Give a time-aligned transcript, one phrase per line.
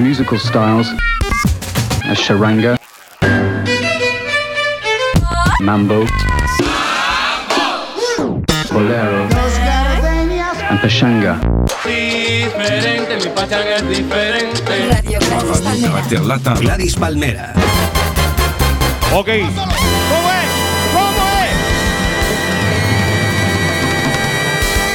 [0.00, 0.88] musical styles
[2.04, 2.78] as charanga,
[5.60, 6.06] mambo,
[8.72, 9.28] bolero,
[10.70, 11.38] and pachanga.
[11.84, 16.60] Diferente, mi pachanga es Gladys Palmera.
[16.60, 17.52] Gladys Palmera.
[19.12, 19.28] Ok.
[19.28, 20.48] ¿Cómo es?
[20.94, 21.54] ¿Cómo es?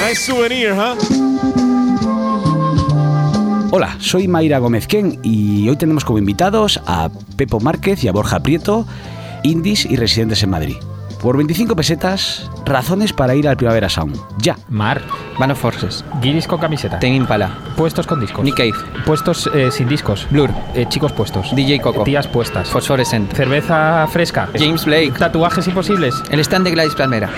[0.09, 0.95] Nice souvenir, ¿huh?
[3.69, 8.11] Hola, soy Mayra Gómez Ken y hoy tenemos como invitados a Pepo Márquez y a
[8.11, 8.85] Borja Prieto,
[9.43, 10.77] indies y residentes en Madrid.
[11.21, 14.15] Por 25 pesetas, razones para ir al Primavera Sound.
[14.39, 14.55] Ya.
[14.69, 15.01] Mar,
[15.39, 16.99] Van of Forces, guiris con camiseta.
[16.99, 18.45] Ten Impala, Puestos con discos.
[18.45, 18.73] Nick Cave,
[19.05, 20.27] Puestos eh, sin discos.
[20.29, 21.53] Blur, Eh, chicos puestos.
[21.55, 22.69] DJ Coco, Tías puestas.
[22.69, 24.47] Phosphorescent, Cerveza fresca.
[24.57, 26.15] James Blake, Tatuajes imposibles.
[26.29, 27.29] el stand de Gladys Palmera.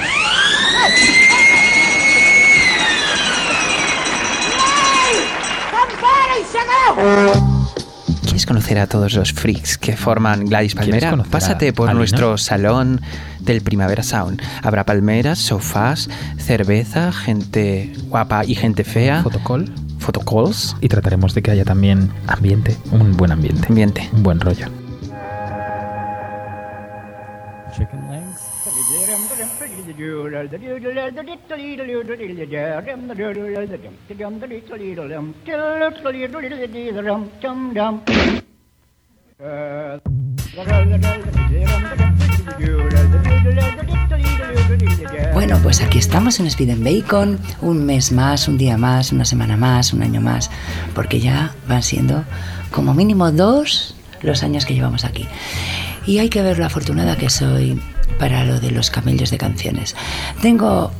[8.23, 11.29] ¿Quieres conocer a todos los freaks que forman Gladys ¿Quieres Palmera?
[11.29, 13.01] Pásate por nuestro salón
[13.39, 14.41] del Primavera Sound.
[14.63, 19.71] Habrá palmeras, sofás, cerveza, gente guapa y gente fea, Fotocall.
[19.99, 22.75] photocalls, Y trataremos de que haya también ambiente.
[22.91, 23.67] Un buen ambiente.
[23.67, 24.09] ambiente.
[24.13, 24.67] Un buen rollo.
[45.33, 49.25] Bueno, pues aquí estamos en Speed and Bacon, un mes más, un día más, una
[49.25, 50.49] semana más, un año más,
[50.95, 52.23] porque ya van siendo
[52.71, 55.27] como mínimo dos los años que llevamos aquí.
[56.05, 57.81] Y hay que ver lo afortunada que soy
[58.17, 59.95] para lo de los camellos de canciones.
[60.41, 60.91] Tengo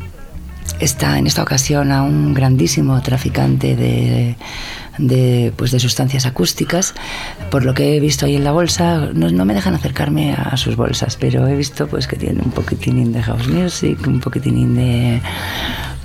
[0.79, 4.35] esta, en esta ocasión a un grandísimo traficante de,
[4.97, 6.93] de, pues de sustancias acústicas.
[7.49, 10.55] Por lo que he visto ahí en la bolsa, no, no me dejan acercarme a
[10.57, 14.75] sus bolsas, pero he visto pues que tiene un poquitín de house music, un poquitín
[14.75, 15.21] de,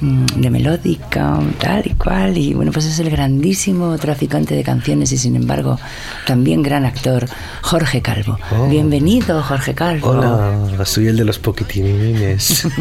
[0.00, 2.36] de melódica, tal y cual.
[2.36, 5.78] Y bueno, pues es el grandísimo traficante de canciones y sin embargo
[6.26, 7.26] también gran actor,
[7.62, 8.38] Jorge Calvo.
[8.50, 8.68] Oh.
[8.68, 10.08] Bienvenido, Jorge Calvo.
[10.10, 12.66] Hola, soy el de los poquitinines.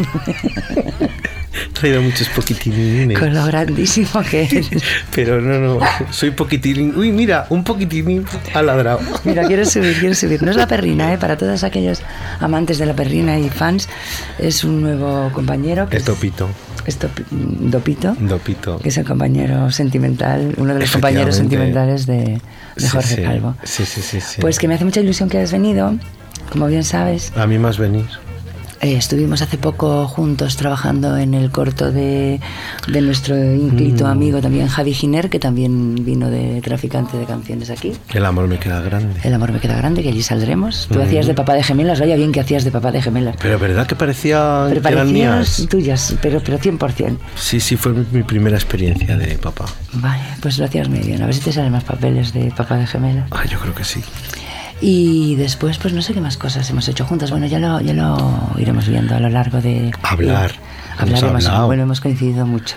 [1.72, 3.18] Traído muchos poquitinines.
[3.18, 4.68] Con lo grandísimo que eres.
[5.14, 5.78] Pero no, no,
[6.10, 6.96] soy poquitinin.
[6.96, 8.24] Uy, mira, un poquitinin
[8.54, 9.00] ha ladrado.
[9.24, 10.42] Mira, quiero subir, quiero subir.
[10.42, 11.18] No es la perrina, ¿eh?
[11.18, 12.02] Para todos aquellos
[12.40, 13.88] amantes de la perrina y fans,
[14.38, 15.88] es un nuevo compañero.
[15.88, 16.48] Que Es Dopito.
[16.48, 16.73] es
[17.30, 18.78] Dopito, Dopito.
[18.78, 22.40] que es el compañero sentimental, uno de los compañeros sentimentales de, de
[22.76, 23.22] Sí, Jorge sí.
[23.22, 23.54] Calvo.
[23.62, 24.40] Sí, sí, sí, sí.
[24.40, 25.94] Pues que me hace mucha ilusión que hayas venido.
[26.50, 28.06] Como bien sabes, A mí más venir.
[28.84, 32.40] Eh, estuvimos hace poco juntos trabajando en el corto de,
[32.88, 34.08] de nuestro ínclito Mm.
[34.08, 37.92] amigo también Javi Giner, que también vino de traficante de canciones aquí.
[38.12, 39.20] El amor me queda grande.
[39.24, 40.86] El amor me queda grande, que allí saldremos.
[40.92, 41.02] Tú Mm.
[41.02, 43.36] hacías de papá de gemelas, vaya bien que hacías de papá de gemelas.
[43.40, 45.66] Pero verdad que parecía Pero mías.
[45.70, 47.18] tuyas, pero, pero 100%.
[47.36, 49.64] Sí, sí, fue mi, mi primera experiencia de papá.
[49.94, 51.22] Vale, pues lo hacías muy bien.
[51.22, 53.26] A ver si te salen más papeles de papá de gemelas.
[53.30, 54.00] Ah, yo creo que sí.
[54.86, 57.30] Y después, pues no sé qué más cosas hemos hecho juntas.
[57.30, 59.90] Bueno, ya lo, ya lo iremos viendo a lo largo de...
[60.02, 60.50] Hablar.
[60.52, 60.56] de-
[60.98, 61.48] hablaremos.
[61.66, 62.76] Bueno, hemos coincidido mucho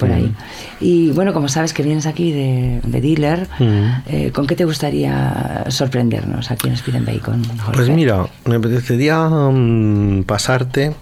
[0.00, 0.32] por ahí.
[0.80, 3.88] Y bueno, como sabes que vienes aquí de, de dealer, Mm.
[4.06, 7.44] eh, ¿con qué te gustaría sorprendernos aquí en Speed and Bacon?
[7.44, 7.72] Jorge?
[7.72, 10.94] Pues mira, me apetecería mm, pasarte.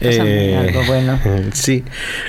[0.00, 1.18] Pásame algo bueno.
[1.52, 1.82] Sí,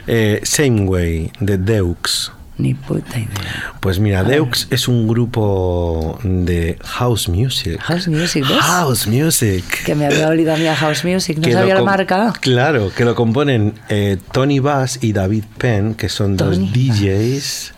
[0.08, 2.32] eh, Same Way de Deux.
[2.64, 3.74] Ni puta idea.
[3.82, 7.78] Pues mira, Deux es un grupo de house music.
[7.82, 8.58] House Music, ¿ves?
[8.62, 9.84] House music.
[9.84, 12.32] Que me había olvidado a mí a House Music, no Que sabía la marca.
[12.40, 17.74] Claro, que lo componen eh, Tony Bass y David Penn, que son dos DJs,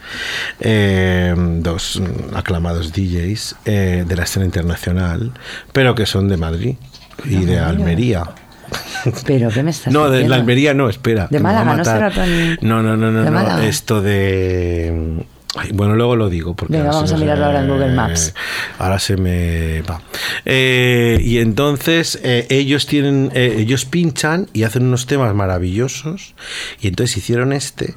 [0.59, 1.99] eh, dos
[2.35, 5.31] aclamados DJs eh, de la escena internacional,
[5.73, 6.75] pero que son de Madrid
[7.23, 8.35] y de Almería.
[9.25, 11.27] Pero, ¿qué me estás No, de la Almería no, espera.
[11.29, 12.57] De Málaga, ¿no será Tony?
[12.61, 13.59] No, no, no, no, ¿De no?
[13.59, 15.23] Esto de.
[15.57, 16.55] ay, bueno, luego lo digo.
[16.55, 18.33] Porque Venga, vamos a me- mirarlo ahora en Google Maps.
[18.79, 20.01] Ahora se me va.
[20.45, 26.35] Eh, y entonces eh, ellos tienen, eh, ellos pinchan y hacen unos temas maravillosos.
[26.81, 27.95] Y entonces hicieron este.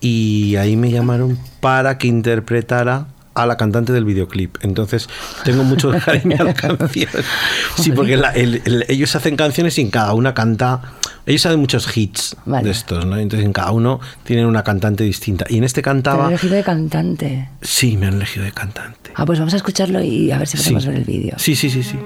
[0.00, 3.06] Y ahí me llamaron para que interpretara
[3.42, 4.56] a la cantante del videoclip.
[4.62, 5.08] Entonces,
[5.44, 7.10] tengo mucho cariño a la canción.
[7.78, 10.82] Sí, porque la- el- el- ellos hacen canciones y en cada una canta.
[11.26, 12.64] Ellos hacen muchos hits Vale.
[12.64, 13.16] de estos, ¿no?
[13.16, 15.44] Entonces, en cada uno tienen una cantante distinta.
[15.48, 16.28] Y en este Te he cantaba.
[16.28, 17.48] elegido de cantante.
[17.62, 19.10] Sí, me han elegido de cantante.
[19.14, 21.34] Ah, pues vamos a escucharlo y a ver si podemos ver el vídeo.
[21.38, 21.98] Sí, sí, sí, sí.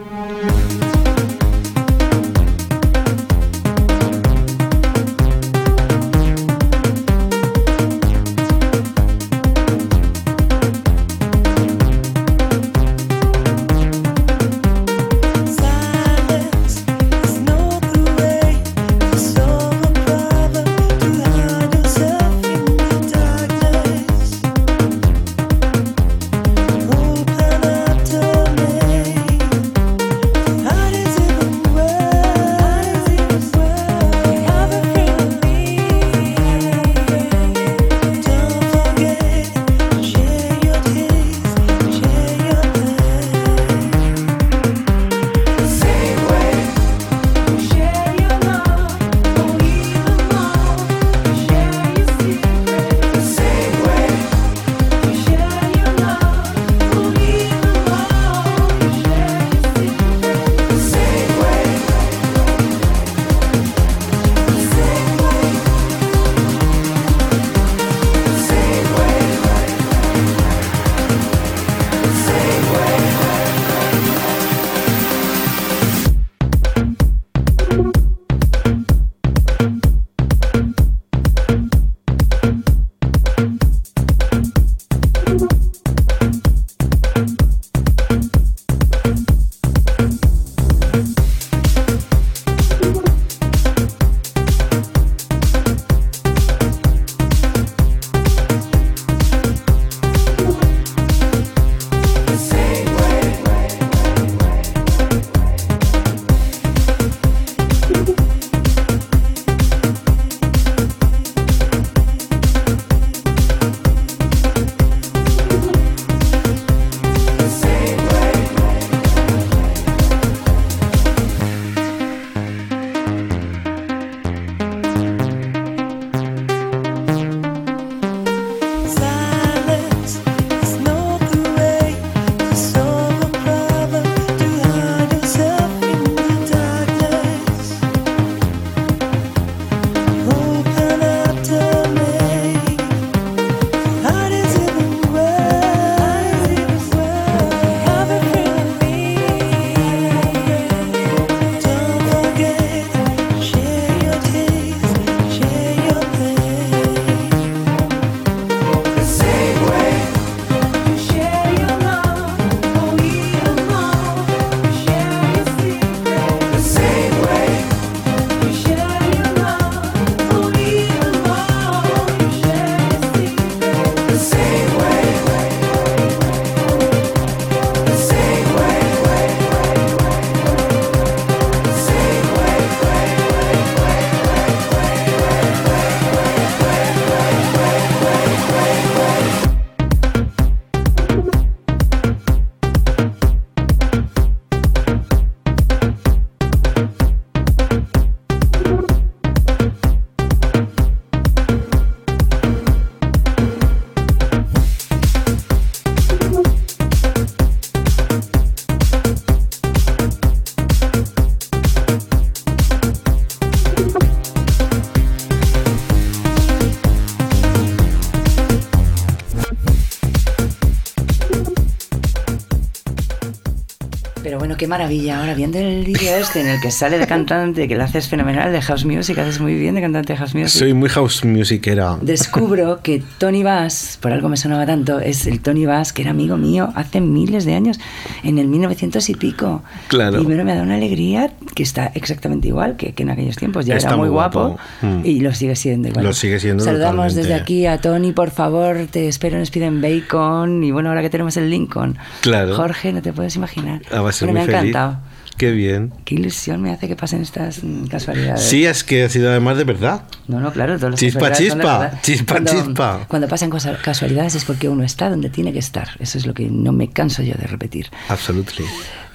[224.74, 225.20] Maravilla.
[225.20, 228.50] Ahora, viendo el vídeo este en el que sale de cantante, que lo haces fenomenal,
[228.50, 230.48] de house music, haces muy bien de cantante de house music.
[230.48, 231.96] Soy muy house musicera.
[232.02, 236.10] Descubro que Tony Bass, por algo me sonaba tanto, es el Tony Bass que era
[236.10, 237.78] amigo mío hace miles de años,
[238.24, 239.62] en el 1900 y pico.
[239.88, 240.20] Claro.
[240.20, 243.66] Y bueno, me da una alegría que está exactamente igual que, que en aquellos tiempos.
[243.66, 244.60] Ya Está era muy guapo, guapo.
[244.82, 245.00] Mm.
[245.04, 246.04] y lo sigue siendo igual.
[246.04, 247.20] Lo sigue siendo Saludamos totalmente.
[247.28, 250.64] desde aquí a Tony, por favor, te espero en Speed and Bacon.
[250.64, 251.96] Y bueno, ahora que tenemos el Lincoln.
[252.22, 252.56] Claro.
[252.56, 253.82] Jorge, no te puedes imaginar.
[253.92, 254.74] Ah, va a ser Bueno, muy me ha feliz.
[254.74, 255.13] encantado.
[255.36, 255.92] Qué bien.
[256.04, 258.40] Qué ilusión me hace que pasen estas mm, casualidades.
[258.42, 260.02] Sí, es que ha sido además de verdad.
[260.28, 263.04] No, no, claro, Chispa, chispa, chispa, cuando, chispa.
[263.08, 265.88] Cuando pasan cosas- casualidades es porque uno está donde tiene que estar.
[265.98, 267.90] Eso es lo que no me canso yo de repetir.
[268.08, 268.64] Absolutely.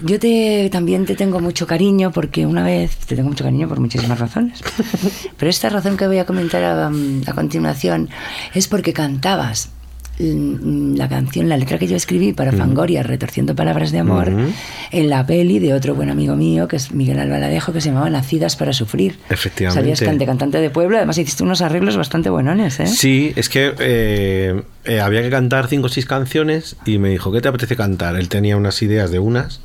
[0.01, 3.79] Yo te, también te tengo mucho cariño porque una vez, te tengo mucho cariño por
[3.79, 4.61] muchísimas razones,
[5.37, 8.09] pero esta razón que voy a comentar a, a continuación
[8.53, 9.78] es porque cantabas mm,
[10.19, 14.51] la canción, la letra que yo escribí para Fangoria, Retorciendo Palabras de Amor, Ujú.
[14.91, 18.09] en la peli de otro buen amigo mío, que es Miguel Albaladejo, que se llamaba
[18.09, 19.17] Nacidas para Sufrir.
[19.29, 19.79] Efectivamente.
[19.81, 22.87] Sabías cante, cantante de pueblo, además hiciste unos arreglos bastante buenones, ¿eh?
[22.87, 27.31] Sí, es que eh, eh, había que cantar cinco o seis canciones y me dijo,
[27.31, 28.17] ¿qué te apetece cantar?
[28.17, 29.61] Él tenía unas ideas de unas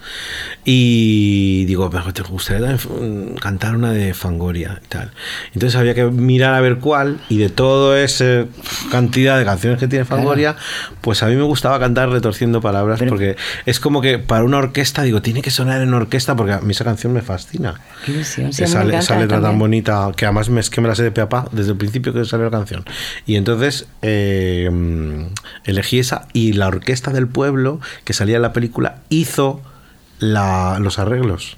[0.64, 5.10] y digo, pero te gustaría mm, cantar una de Fangoria y tal.
[5.52, 8.46] Entonces había que mirar a ver cuál y de toda esa
[8.90, 10.43] cantidad de canciones que tiene Fangoria,
[11.00, 13.36] pues a mí me gustaba cantar retorciendo palabras Pero- porque
[13.66, 16.70] es como que para una orquesta, digo, tiene que sonar en orquesta porque a mí
[16.72, 17.80] esa canción me fascina.
[18.04, 18.52] Qué ilusión.
[18.52, 20.88] Sí, a mí me esa, esa letra tan bonita que además me, es que me
[20.88, 22.84] la sé de pe a pa desde el principio que salió la canción
[23.26, 24.68] y entonces eh,
[25.64, 29.62] elegí esa y la orquesta del pueblo que salía en la película hizo
[30.18, 31.56] la- los arreglos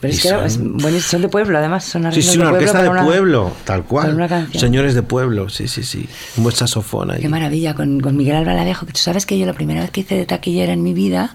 [0.00, 2.52] Pero es que son- es buenísimo, son de pueblo, además, son sí sí una de
[2.54, 4.28] orquesta de una- pueblo tal cual.
[4.54, 6.08] señores de pueblo sí sí sí.
[6.36, 7.20] Un buen saxofón ahí.
[7.20, 10.00] Qué maravilla, con, con Miguel Albaladejo, que tú sabes que yo la primera vez que
[10.00, 11.34] hice de taquillera en mi vida,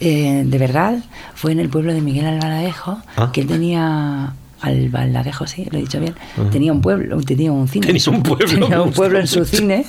[0.00, 0.98] eh, de verdad,
[1.34, 3.30] fue en el pueblo de Miguel Albaladejo, Ah.
[3.32, 4.34] que él tenía...
[4.64, 6.14] Albaladejo, sí, lo he dicho bien.
[6.50, 7.86] Tenía un pueblo, tenía un cine.
[7.86, 9.84] Tenía en un pueblo, Tenía un pueblo en su cine.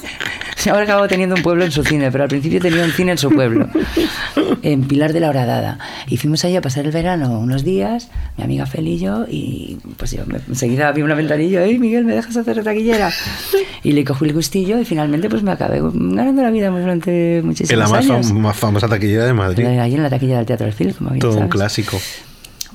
[0.70, 3.17] Ahora acabo teniendo un pueblo en su cine, pero al principio tenía un cine en
[3.20, 3.70] su pueblo,
[4.63, 5.77] en Pilar de la Horadada.
[6.08, 9.77] Y fuimos allí a pasar el verano unos días, mi amiga Fel y yo, y
[9.98, 13.12] pues yo me- enseguida vi una ventanilla, ¡Ey, Miguel, me dejas hacer taquillera!
[13.84, 17.46] Y le cogí el gustillo y finalmente pues me acabé ganando la vida durante en
[17.46, 18.32] muchísimos la más, años.
[18.32, 21.12] fam- más famosa taquillera de Madrid Allí en la taquilla del Teatro del Film, como
[21.12, 22.00] bien todo un clásico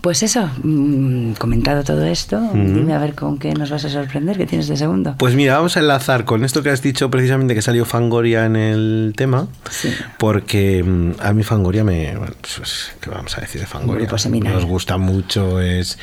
[0.00, 4.38] Pues eso, mm, comentado todo esto, dime a ver con qué nos vas a sorprender,
[4.38, 5.14] ¿qué tienes de segundo?
[5.18, 8.56] Pues mira, vamos a enlazar con esto que has dicho precisamente que salió Fangoria en
[8.56, 9.92] el tema, Sí.
[10.18, 12.16] porque mm, a mí Fangoria me...
[12.16, 14.08] bueno, pues, ¿Qué vamos a decir de Fangoria?
[14.42, 15.98] Nos gusta mucho, es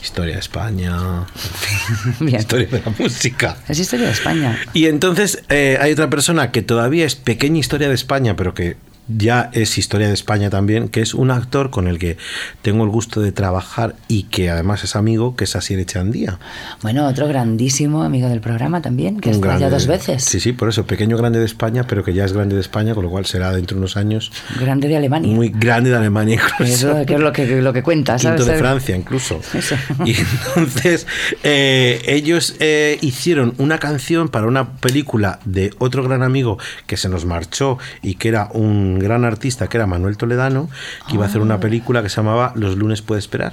[0.00, 1.26] historia de España,
[2.20, 3.56] historia de la música.
[3.68, 4.58] Es historia de España.
[4.74, 8.76] Y entonces eh, hay otra persona que todavía es pequeña historia de España, pero que
[9.16, 12.16] ya es historia de España también, que es un actor con el que
[12.62, 16.38] tengo el gusto de trabajar y que además es amigo, que es Asier Echandía.
[16.82, 20.24] Bueno, otro grandísimo amigo del programa también, que está ya dos veces.
[20.24, 22.94] Sí, sí, por eso, pequeño grande de España, pero que ya es grande de España,
[22.94, 25.34] con lo cual será dentro de unos años Grande de Alemania.
[25.34, 26.72] muy grande de Alemania incluso.
[26.72, 28.40] Eso que es lo que, lo que cuenta, ¿sabes?
[28.40, 29.40] Quinto de Francia incluso.
[29.54, 29.76] Eso.
[30.04, 31.06] Y entonces
[31.42, 37.08] eh, ellos eh, hicieron una canción para una película de otro gran amigo que se
[37.08, 40.68] nos marchó y que era un gran artista, que era Manuel Toledano,
[41.08, 41.44] que iba a hacer Ah.
[41.44, 43.52] una película que se llamaba Los lunes puede esperar.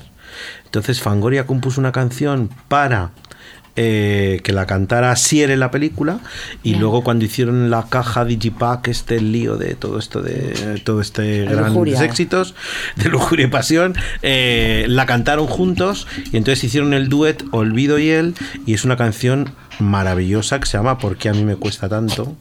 [0.66, 3.12] Entonces Fangoria compuso una canción para
[3.80, 6.20] eh, que la cantara Sier en la película
[6.63, 11.00] y luego cuando hicieron la caja Digipack este el lío de todo esto de todo
[11.00, 12.04] este La gran lujuria.
[12.04, 12.56] éxitos
[12.96, 18.10] de lujuria y pasión eh, la cantaron juntos y entonces hicieron el duet Olvido y
[18.10, 18.34] él
[18.66, 22.36] y es una canción maravillosa que se llama ¿Por qué a mí me cuesta tanto?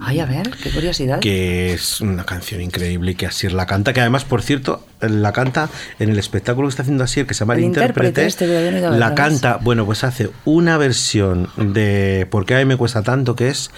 [0.00, 1.20] Ay, a ver, qué curiosidad.
[1.20, 5.32] que es una canción increíble y que Asier la canta, que además, por cierto, la
[5.32, 8.46] canta en el espectáculo que está haciendo Asier, que se llama El, El intérprete este,
[8.80, 13.02] no la canta, bueno, pues hace una versión de ¿Por qué a mí me cuesta
[13.02, 13.34] tanto?
[13.36, 13.70] que es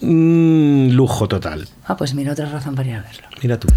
[0.00, 1.68] un lujo total.
[1.84, 3.26] Ah, pues mira, otra razón para ir a verlo.
[3.42, 3.68] Mira tú.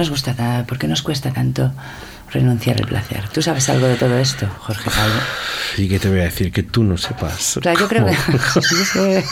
[0.00, 1.72] Nos gusta ta- ¿Por qué nos cuesta tanto
[2.32, 3.24] renunciar al placer?
[3.32, 5.20] ¿Tú sabes algo de todo esto, Jorge Calvo?
[5.76, 6.50] ¿Y qué te voy a decir?
[6.52, 7.58] Que tú no sepas.
[7.60, 8.12] Claro, yo creo que.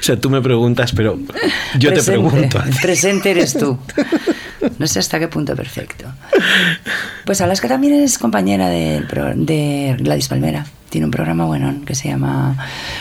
[0.00, 1.18] O sea, tú me preguntas, pero
[1.78, 2.58] yo te Presente, pregunto.
[2.58, 2.78] a ti.
[2.80, 3.78] Presente eres tú.
[4.78, 6.06] No sé hasta qué punto perfecto.
[7.24, 8.68] Pues Alaska también es compañera
[9.08, 10.66] pro- de Gladys Palmera.
[10.90, 12.56] Tiene un programa bueno que se llama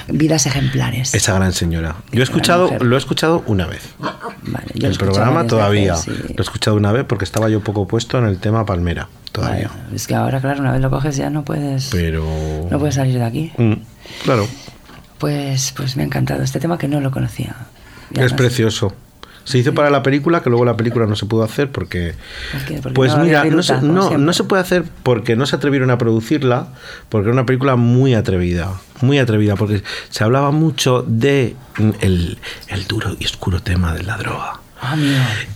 [0.07, 1.13] Vidas Ejemplares.
[1.13, 1.95] Esa gran señora.
[2.11, 3.95] Yo he escuchado, lo he escuchado una vez.
[3.99, 5.93] Vale, yo el programa todavía.
[5.95, 6.33] veces, sí.
[6.35, 9.09] Lo he escuchado una vez porque estaba yo poco puesto en el tema Palmera.
[9.31, 9.69] Todavía.
[9.93, 12.25] Es que ahora, claro, una vez lo coges ya no puedes, Pero.
[12.69, 13.51] no puedes salir de aquí.
[13.57, 13.73] Mm,
[14.23, 14.47] claro.
[15.17, 17.55] Pues, pues me ha encantado este tema que no lo conocía.
[18.11, 18.93] Es precioso.
[19.49, 22.13] Se hizo para la película, que luego la película no se pudo hacer porque...
[22.93, 25.97] Pues no mira, no se, no, no se puede hacer porque no se atrevieron a
[25.97, 26.67] producirla,
[27.09, 32.37] porque era una película muy atrevida, muy atrevida, porque se hablaba mucho de mm, el,
[32.67, 34.59] el duro y oscuro tema de la droga.
[34.81, 34.95] Ah.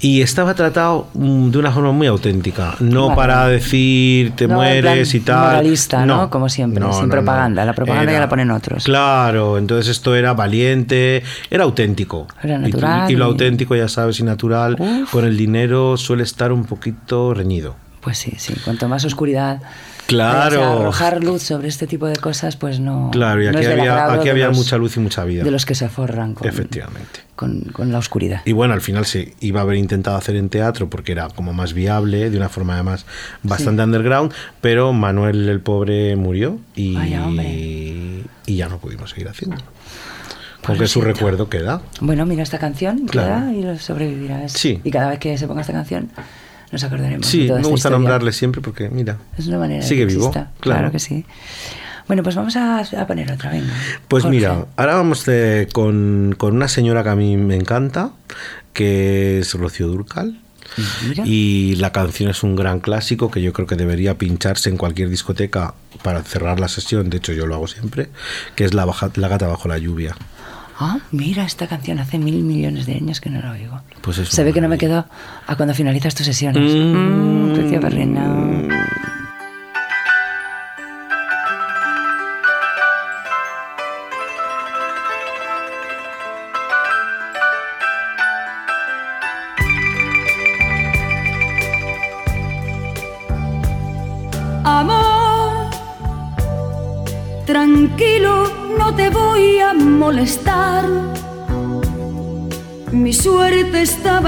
[0.01, 3.15] Y estaba tratado mm, de una forma muy auténtica, no Vale.
[3.15, 5.45] para decir te No, mueres y tal.
[5.45, 6.29] moralista, ¿no?
[6.29, 7.63] Como siempre, sin propaganda.
[7.65, 8.83] La propaganda ya la ponen otros.
[8.83, 12.27] Claro, entonces esto era valiente, era auténtico.
[12.43, 15.12] Era natural Y, lo auténtico, ya sabes, y natural, Uf.
[15.12, 17.75] con el dinero suele estar un poquito reñido.
[18.01, 18.53] Pues sí, sí.
[18.65, 19.62] Cuanto más oscuridad.
[20.07, 20.61] Claro.
[20.61, 23.09] O sea, arrojar luz sobre este tipo de cosas, pues no.
[23.11, 25.43] Claro, y no aquí es del había, aquí había los- mucha luz y mucha vida.
[25.43, 27.21] De los que se forran con, Efectivamente.
[27.35, 28.41] con, con la oscuridad.
[28.45, 31.53] Y bueno, al final se iba a haber intentado hacer en teatro porque era como
[31.53, 33.05] más viable, de una forma además
[33.43, 38.23] bastante underground, pero Manuel el pobre murió y, Vaya, hombre.
[38.45, 39.57] y ya no pudimos seguir haciendo.
[39.57, 41.81] Pues Porque su recuerdo queda.
[41.99, 43.47] Bueno, mira esta canción, Claro.
[43.47, 44.47] queda y lo sobrevivirá.
[44.47, 44.79] Sí.
[44.83, 46.09] Y cada vez que se ponga esta canción,
[46.73, 47.25] nos acordaremos.
[47.25, 47.97] Sí, de toda me gusta historia.
[47.97, 50.27] nombrarle siempre porque, mira, Es una manera de sigue que vivo.
[50.27, 50.51] exista.
[50.59, 50.91] Claro.
[50.91, 51.25] que sí.
[52.07, 53.71] Bueno, pues vamos a, a poner otra, venga.
[54.09, 54.36] Pues Jorge.
[54.38, 58.12] mira, ahora vamos de- con, con una señora que a mí me encanta,
[58.73, 60.39] que es Rocío Durcal.
[61.07, 61.23] Mira.
[61.25, 65.07] Y la canción es un gran clásico que yo creo que debería pincharse en cualquier
[65.09, 68.09] discoteca para cerrar la sesión, de hecho yo lo hago siempre,
[68.55, 70.15] que es La, baja- la gata bajo la lluvia.
[70.79, 73.81] Ah, mira, esta canción hace mil millones de años que no la oigo.
[74.01, 75.05] Pues es Se ve que no me quedo
[75.47, 76.73] a cuando finalizas tus sesiones.
[76.73, 76.95] Mm.
[76.95, 77.53] Mm,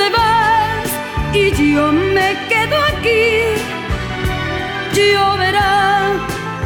[0.00, 3.22] te y yo me quedo aquí.
[4.94, 6.12] Lloverá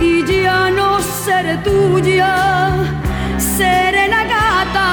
[0.01, 2.35] y ya no seré tuya,
[3.39, 4.89] seré la gata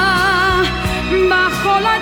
[1.28, 2.01] bajo la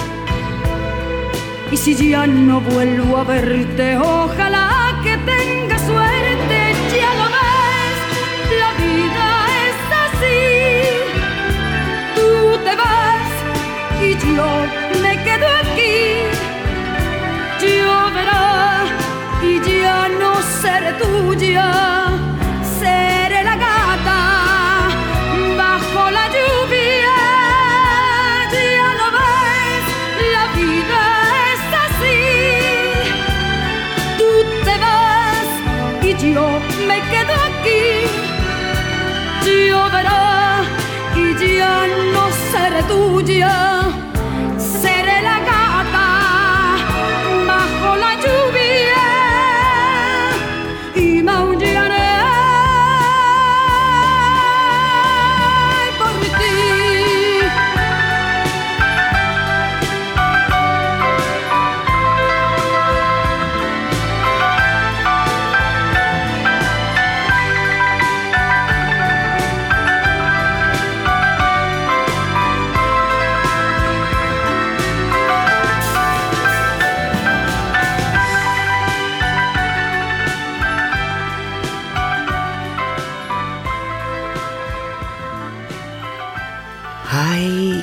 [1.71, 6.59] Y si ya no vuelvo a verte, ojalá que tengas suerte,
[6.93, 7.97] ya lo ves,
[8.59, 9.27] la vida
[9.65, 10.39] es así.
[12.13, 12.29] Tú
[12.65, 13.29] te vas
[14.03, 14.49] y yo
[15.01, 15.97] me quedo aquí.
[17.61, 18.83] Lloverá
[19.41, 20.31] y ya no
[20.61, 21.71] seré tuya,
[42.87, 44.00] seré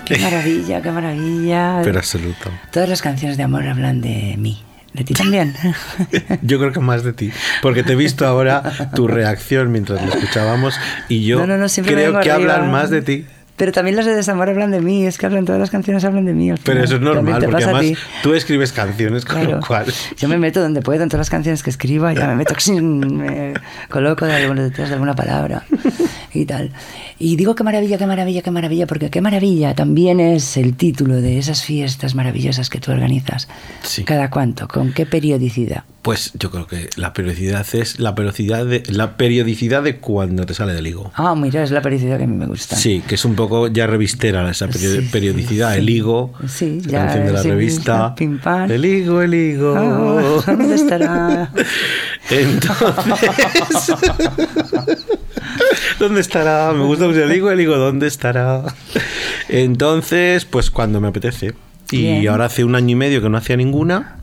[0.09, 1.81] qué maravilla, qué maravilla.
[1.85, 2.51] Pero absoluto.
[2.73, 4.63] Todas las canciones de amor hablan de mí.
[4.95, 5.55] ¿De ti también?
[6.43, 7.31] Yo creo que más de ti.
[7.63, 8.63] Porque te he visto ahora
[8.95, 10.75] tu reacción mientras lo escuchábamos
[11.09, 12.55] y yo No, no, no, siempre me creo que arriba.
[12.55, 13.27] hablan más de ti.
[13.59, 15.05] Pero también las de desamor hablan de mí.
[15.05, 16.51] Es que hablan, todas las canciones hablan de mí.
[16.51, 19.57] al Pero eso es normal, porque además tú escribes canciones, con Claro.
[19.57, 19.87] lo cual.
[20.17, 23.55] Yo me meto donde puedo en todas las canciones que escriba, ya me meto, me
[23.91, 25.65] coloco de alguna, detrás de alguna palabra
[26.33, 26.71] y tal.
[27.19, 31.17] Y digo qué maravilla, qué maravilla, qué maravilla, porque qué maravilla también es el título
[31.21, 33.49] de esas fiestas maravillosas que tú organizas.
[33.83, 34.05] Sí.
[34.05, 34.69] ¿Cada cuánto?
[34.69, 35.83] ¿Con qué periodicidad?
[36.09, 40.55] Pues yo creo que la periodicidad es la periodicidad de, la periodicidad de cuando te
[40.55, 41.13] sale del higo.
[41.15, 42.77] Ah, mira, es la periodicidad que a mí me gusta.
[42.77, 45.81] Sí, que es un poco ya revistera esa Sí, periodicidad, sí.
[45.81, 48.15] el higo, Sí, esa ya canción de la sí, revista.
[48.15, 48.71] pim, pam.
[48.71, 49.75] El higo, el higo.
[49.77, 51.53] Ah, ¿Dónde estará?
[52.31, 53.97] Entonces,
[55.99, 56.73] ¿dónde estará?
[56.73, 58.63] Me gusta mucho el higo, el higo, ¿dónde estará?
[59.51, 61.53] Entonces, pues cuando me apetece.
[61.91, 62.29] Y Bien.
[62.29, 64.18] ahora hace un año y medio que no hacía ninguna.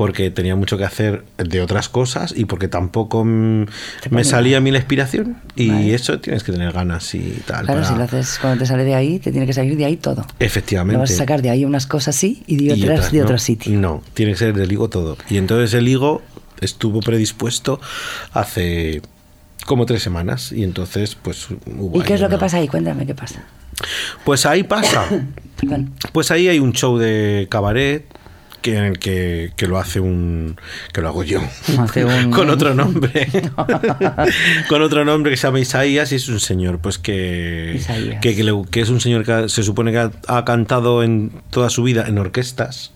[0.00, 3.28] Porque tenía mucho que hacer de otras cosas y porque tampoco mm,
[3.60, 3.66] me
[4.08, 4.24] ponía.
[4.24, 5.36] salía a mí la inspiración.
[5.56, 5.94] Y Vale.
[5.94, 7.66] eso tienes que tener ganas y tal.
[7.66, 9.84] Claro, para- si lo haces cuando te sale de ahí, te tiene que salir de
[9.84, 10.24] ahí todo.
[10.38, 10.94] Efectivamente.
[10.94, 13.24] No vas a sacar de ahí unas cosas sí y de Y otras de no.
[13.24, 13.78] otro sitio.
[13.78, 15.18] No, tiene que ser del higo todo.
[15.28, 16.22] Y entonces el higo
[16.62, 17.78] estuvo predispuesto
[18.32, 19.02] hace
[19.66, 20.50] como tres semanas.
[20.50, 22.68] Y entonces, pues hubo ¿Y qué es lo que pasa ahí?
[22.68, 23.42] Cuéntame qué pasa.
[24.24, 25.04] Pues ahí pasa.
[26.12, 28.06] Pues ahí hay un show de cabaret
[28.62, 30.56] que en el que, que lo hace un
[30.92, 31.40] que lo hago yo.
[31.78, 33.28] Hace un- con otro nombre.
[34.68, 37.80] Con otro nombre que se llama Isaías y es un señor pues que
[38.20, 41.02] que, que le- que es un señor que ha- se supone que ha, ha cantado
[41.02, 42.92] en toda su vida en orquestas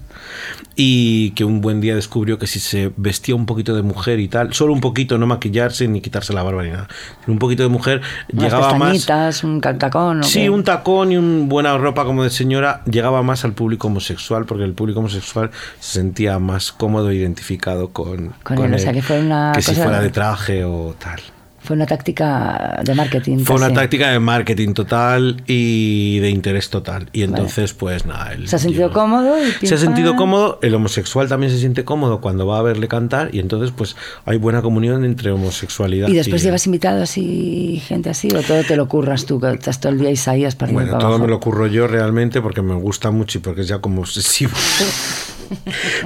[0.76, 4.28] y que un buen día descubrió que si se vestía un poquito de mujer y
[4.28, 6.88] tal, solo un poquito, no maquillarse ni quitarse la barba ni nada,
[7.26, 10.20] un poquito de mujer Unas llegaba más un cantacón.
[10.20, 10.50] ¿o Sí, qué?
[10.50, 14.64] un tacón y una buena ropa como de señora llegaba más al público homosexual porque
[14.64, 19.02] el público homosexual se sentía más cómodo e identificado con, Con él, o sea, que
[19.02, 21.20] fue una que si fuera de traje o tal.
[21.64, 23.38] Fue una táctica de marketing.
[23.38, 27.08] Fue una táctica de marketing total y de interés total.
[27.12, 28.32] Y entonces, pues nada.
[28.34, 31.84] él Se ha sentido cómodo y Se ha sentido cómodo, el homosexual también se siente
[31.84, 33.96] cómodo cuando va a verle cantar y entonces pues
[34.26, 38.28] hay buena comunión entre homosexualidad ¿Y después y- llevas invitados y gente así?
[38.34, 39.40] ¿O todo te lo curras tú?
[39.40, 41.24] Que estás todo el día Isaías para Bueno, para todo abajo?
[41.24, 44.52] me lo curro yo realmente porque me gusta mucho y porque es ya como obsesivo.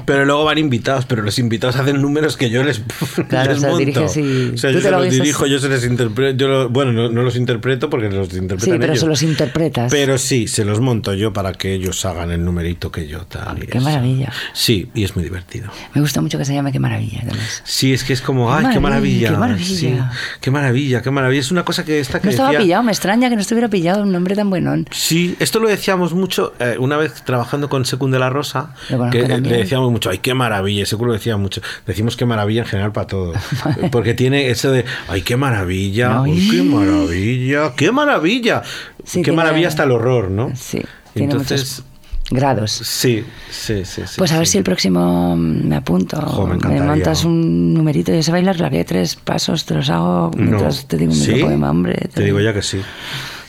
[0.04, 2.80] pero luego van invitados, pero los invitados hacen números que yo les,
[3.28, 4.00] Claro, les o sea, monto.
[4.20, 6.36] y O sea, yo se lo los dirijo, yo se les interpreto.
[6.36, 9.00] Yo lo- bueno, no, no los interpreto porque los interpretan Sí, pero ellos.
[9.00, 9.90] se los interpretas.
[9.90, 13.58] Pero sí, se los monto yo para que ellos hagan el numerito que yo tal.
[13.66, 14.32] Qué maravilla.
[14.52, 15.68] Sí, y es muy divertido.
[15.94, 17.20] Me gusta mucho que se llame Qué Maravilla.
[17.22, 17.62] además.
[17.64, 19.64] Sí, es que es como, Qué ay, qué maravilla, qué maravilla.
[19.66, 19.96] Sí,
[20.40, 21.40] qué maravilla, qué maravilla.
[21.40, 23.68] Es una cosa que esta que No estaba decía- pillado, me extraña que no estuviera
[23.68, 24.86] pillado un nombre tan buenón.
[24.90, 28.70] Sí, esto lo decíamos mucho eh, una vez trabajando con Secund de la Rosa,
[29.10, 29.52] que también.
[29.56, 32.92] le decíamos mucho, ay, qué maravilla, Secundo lo decía mucho, decimos qué maravilla en general
[32.92, 33.32] para todo,
[33.90, 36.48] porque tiene eso de, ay, qué maravilla, Ay.
[36.50, 38.62] qué maravilla, qué maravilla,
[39.04, 40.50] Sí, qué maravilla hasta el horror, ¿no?
[40.54, 40.82] Sí,
[41.14, 41.82] tiene Entonces,
[42.30, 42.70] grados.
[42.72, 44.14] sí, sí, sí, sí.
[44.18, 44.52] Pues a ver sí.
[44.52, 46.20] si el próximo me apunto.
[46.20, 48.12] Jo, me montas un numerito.
[48.12, 51.36] Yo sé bailar claqué, tres pasos, te los hago mientras te digo un ¿Sí?
[51.40, 52.08] poema, hombre.
[52.12, 52.80] Te digo ya que sí.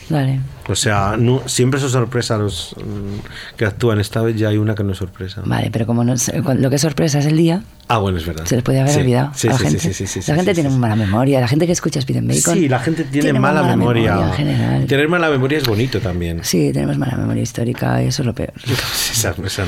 [0.07, 0.39] Dale.
[0.69, 3.99] O sea, no- siempre es sorpresa los mm, que actúan.
[3.99, 5.41] Esta vez ya hay una que no es sorpresa.
[5.45, 6.13] Vale, pero como no,
[6.57, 8.45] lo que es sorpresa es el día, Ah, bueno, es verdad.
[8.45, 9.93] se les puede haber Sí, olvidado Sí, a la sí, gente.
[9.93, 11.39] sí, sí, la gente tiene mala memoria.
[11.41, 12.53] La gente que escucha Speed and Bacon.
[12.53, 14.13] Sí, la gente tiene, muy mala, memoria.
[14.27, 14.85] en general.
[14.85, 16.41] Tener mala memoria es bonito también.
[16.43, 18.53] Sí, tenemos mala memoria histórica y eso es lo peor.
[19.11, 19.59] Esa, no es.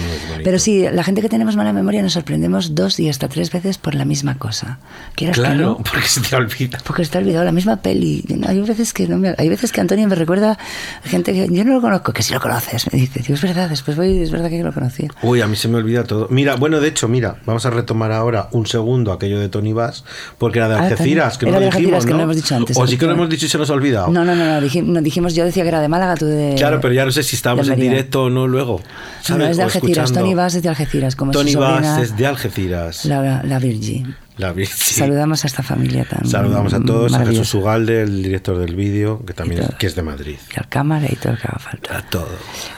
[0.44, 3.80] Pero sí, la gente que tenemos mala memoria nos sorprendemos dos y hasta tres veces
[3.80, 4.78] por la misma cosa.
[5.16, 6.78] Quieras que Claro, no, porque se te olvida.
[6.86, 8.24] porque se te ha olvidado la misma peli.
[8.48, 10.60] Hay veces que no me, hay veces que Antonio me recuerda
[11.04, 12.92] gente que yo no lo conozco, que sí lo conoces.
[12.94, 15.10] Me dice, digo, es verdad, después voy, es verdad que yo lo conocía.
[15.22, 16.28] Uy, a mí se me olvida todo.
[16.30, 20.04] Mira, bueno, de hecho, mira, vamos a retomar ahora un segundo aquello de Tony Bass,
[20.38, 22.18] porque era de Ah, Algeciras, que no lo de dijimos, que ¿no?
[22.18, 23.74] no lo hemos dicho antes, O sí que lo hemos dicho y se nos ha
[23.74, 24.08] olvidado.
[24.10, 26.56] No, no, no, no, dijim- no, dijimos, yo decía que era de Málaga, tú de.
[26.58, 28.80] Claro, pero ya no sé si estábamos en directo o no luego.
[28.82, 29.50] No, ¿sabes?
[29.52, 30.12] es de Algeciras.
[30.12, 33.06] Tony Bass es de Algeciras, como Tony Bass es de Algeciras.
[33.06, 34.16] La, la Virgin.
[34.38, 34.96] La vi- sí.
[34.96, 36.26] Saludamos a esta familia tan.
[36.28, 37.54] Saludamos a todos, a Jesús.
[37.54, 40.38] Ugalde, el director del vídeo, que también es, que es de Madrid.
[40.56, 41.98] Y al cámara y todo lo que haga falta.
[41.98, 42.30] A todo.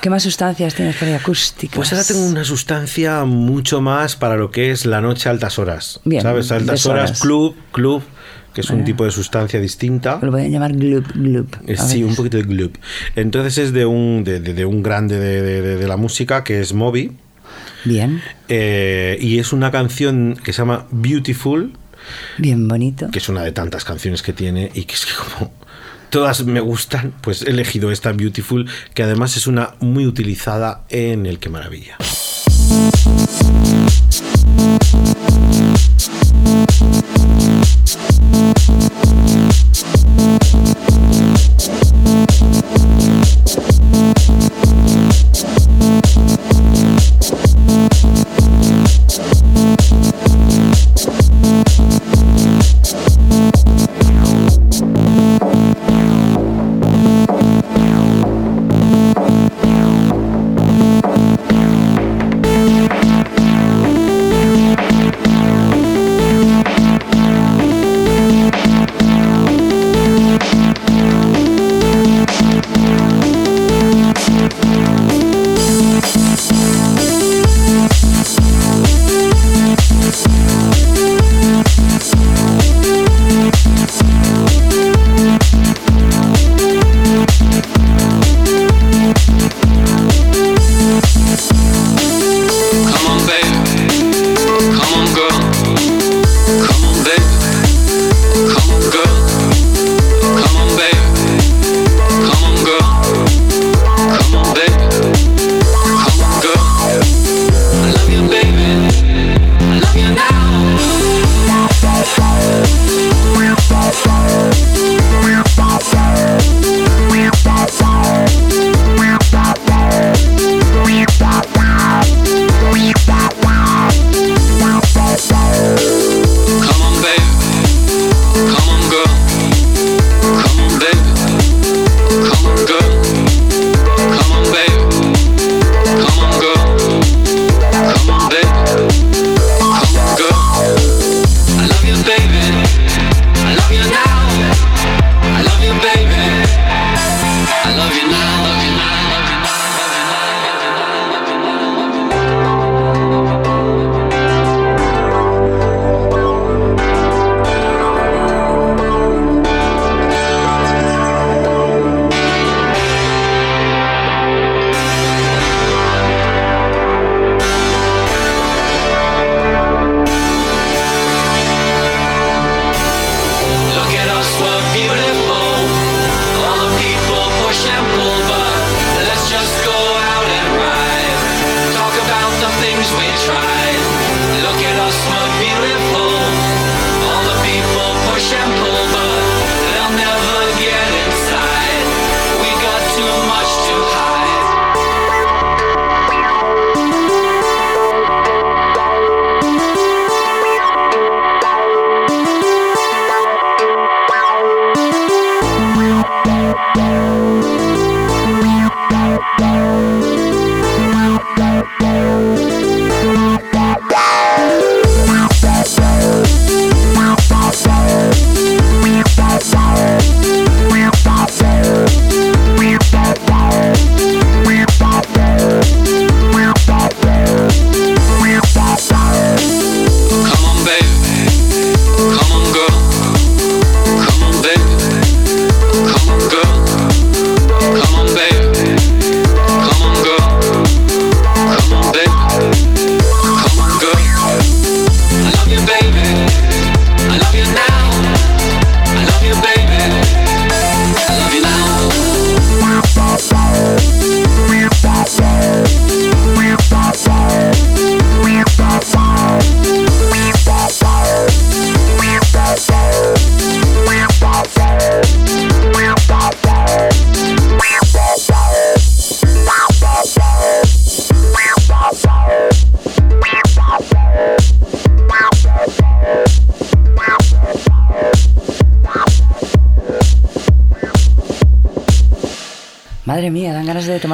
[0.01, 1.75] ¿Qué más sustancias tienes por ahí acústicas?
[1.75, 5.59] Pues ahora tengo una sustancia mucho más para lo que es la noche a altas
[5.59, 5.99] horas.
[6.05, 6.51] Bien, ¿Sabes?
[6.51, 8.03] Altas horas, club, club,
[8.53, 10.19] que es un tipo de sustancia distinta.
[10.21, 11.47] Lo pueden llamar glub glub.
[11.67, 12.77] Eh, Sí, un poquito de glub.
[13.15, 16.43] Entonces es de un, de, de- de un grande de, de- de- de la música
[16.43, 17.17] que es Moby.
[17.85, 21.73] Bien, eh, y es una canción que se llama Beautiful,
[22.37, 23.09] bien bonito.
[23.11, 25.51] que es una de tantas canciones que tiene y que es que como
[26.09, 31.25] todas me gustan, pues he elegido esta Beautiful, que además es una muy utilizada en
[31.25, 31.97] el Que Maravilla.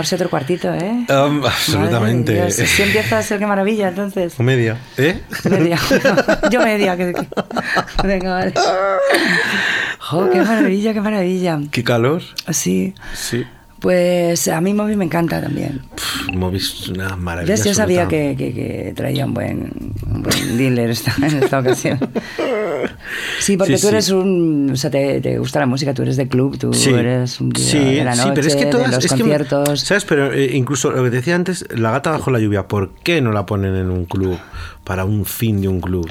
[0.10, 1.06] Tomarse otro cuartito, ¿eh?
[1.10, 2.34] Um, absolutamente.
[2.34, 4.34] Dios, Si empieza a ser qué maravilla, entonces.
[4.40, 5.20] O media, ¿eh?
[5.50, 5.78] Media.
[6.52, 6.98] Yo media.
[6.98, 7.28] Que, que-
[8.08, 8.54] Venga, vale.
[10.00, 11.60] Jo, qué maravilla, qué maravilla.
[11.70, 12.22] ¿Qué calor?
[12.50, 12.96] Sí.
[13.14, 13.46] Sí.
[13.80, 15.82] Pues a mí Moby me encanta también.
[15.96, 17.56] Pff, Movis es una maravilla.
[17.56, 19.72] Ya yo sabía que, que- que traía un buen,
[20.06, 21.98] un buen dealer esta, en esta ocasión.
[23.40, 23.94] Sí, porque Sí, tú sí.
[23.94, 24.70] eres un...
[24.74, 27.50] O sea, te, te gusta la música, tú eres de club, tú Sí, eres un
[27.50, 29.80] de la noche, sí, pero es que de todas, los es que conciertos...
[29.82, 30.06] ¿Sabes?
[30.06, 33.22] Pero eh, incluso lo que te decía antes, la gata bajo la lluvia, ¿por qué
[33.22, 34.38] no la ponen en un club?
[34.90, 36.10] Para un fin de un club.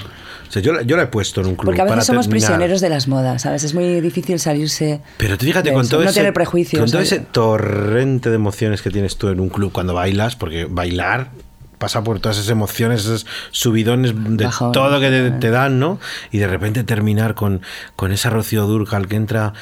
[0.49, 1.67] O sea, yo, yo la he puesto en un club.
[1.67, 2.47] Porque a veces para somos terminar.
[2.47, 3.65] prisioneros de las modas, ¿sabes?
[3.65, 5.01] Es muy difícil salirse...
[5.17, 6.81] Pero tú fíjate, con eso, todo, no ese, tener prejuicios.
[6.81, 10.67] con todo ese torrente de emociones que tienes tú en un club cuando bailas, porque
[10.71, 11.33] bailar
[11.79, 15.99] pasa por todas esas emociones, esos subidones de todo que te, te dan, ¿no?
[16.31, 17.61] Y de repente terminar con,
[17.97, 19.55] con esa Rocío Durcal que entra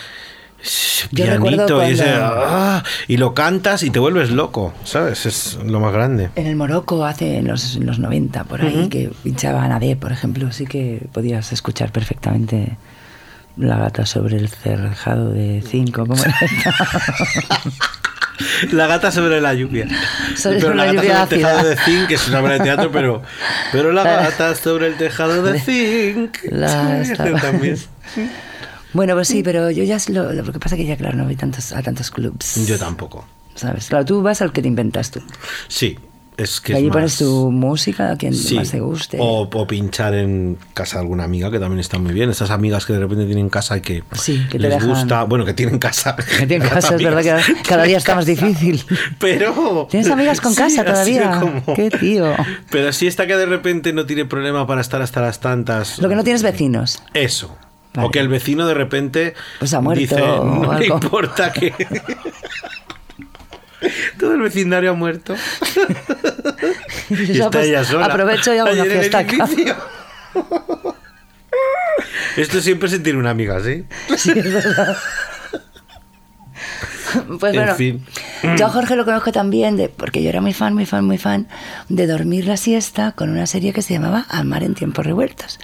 [1.15, 5.27] pianito y, ese, ah, y lo cantas y te vuelves loco, ¿sabes?
[5.27, 6.31] Es lo más grande.
[6.37, 10.13] En el Morocco hace en los, en los 90, por ahí, que pinchaba Anadé, por
[10.13, 12.77] ejemplo, sí que podías escuchar perfectamente
[13.57, 16.07] la gata sobre el cerjado de cinco.
[16.07, 16.71] ¿cómo era esto?
[18.73, 19.87] La gata sobre la lluvia.
[20.37, 22.91] Sobre pero la gata sobre el tejado de zinc, que es una obra de teatro,
[22.93, 23.23] pero,
[23.73, 26.37] pero la gata sobre el tejado de zinc.
[26.51, 27.79] La- Sí, también.
[28.97, 31.25] Bueno, pues sí, pero yo ya lo, lo que pasa es que ya, claro, no
[31.25, 32.67] voy tantos, a tantos clubs.
[32.67, 33.25] Yo tampoco.
[33.55, 33.89] ¿Sabes?
[33.89, 35.21] Claro, tú vas al que te inventas tú.
[35.69, 35.99] Sí,
[36.37, 38.55] es que allí pones tu música, a quien Sí.
[38.55, 39.17] más te guste.
[39.19, 42.29] O, o pinchar en casa de alguna amiga, que también está muy bien.
[42.29, 45.25] Esas amigas que de repente tienen casa y que, Sí, que te les dejan- gusta.
[45.25, 46.15] Bueno, que tienen casa.
[46.39, 48.85] Que tienen casa, es verdad que cada día está más difícil.
[49.19, 49.89] Pero.
[49.91, 51.41] ¿Tienes amigas con Sí, casa todavía?
[51.41, 52.35] como- Qué tío.
[52.71, 55.99] Pero si esta que de repente no tiene problema para estar hasta las tantas.
[55.99, 57.03] Lo que no tienes vecinos.
[57.15, 57.57] Eso.
[57.97, 58.07] Vale.
[58.09, 60.95] O que el vecino de repente Pues ha muerto dice, no algo".
[60.95, 61.73] importa que...
[64.19, 65.35] Todo el vecindario ha muerto.
[67.11, 68.07] y Ya, está pues, ella sola.
[68.07, 69.49] aprovecho y hago una fiesta acá.
[72.37, 73.85] Esto siempre se tiene una amiga, ¿sí?
[74.17, 74.97] Sí, es verdad.
[77.39, 78.05] Pues En bueno, fin.
[78.59, 81.17] yo a Jorge lo conozco también, de, porque yo era muy fan, muy fan, muy
[81.19, 81.49] fan
[81.89, 85.59] de dormir la siesta con una serie que se llamaba Al mar en tiempos revueltos.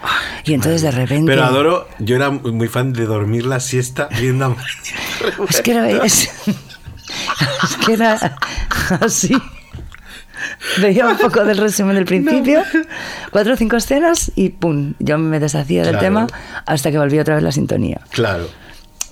[0.45, 1.27] y entonces de repente...
[1.27, 4.57] Pero adoro, yo era muy fan de dormir la siesta viendo a
[5.49, 8.37] Es que era, es, es que era
[9.01, 9.35] así.
[10.81, 12.63] Veía un poco del resumen del principio,
[13.31, 16.05] cuatro o cinco escenas y pum, yo me deshacía del Claro.
[16.05, 16.27] tema
[16.67, 18.01] hasta que volví otra vez la sintonía.
[18.11, 18.49] Claro.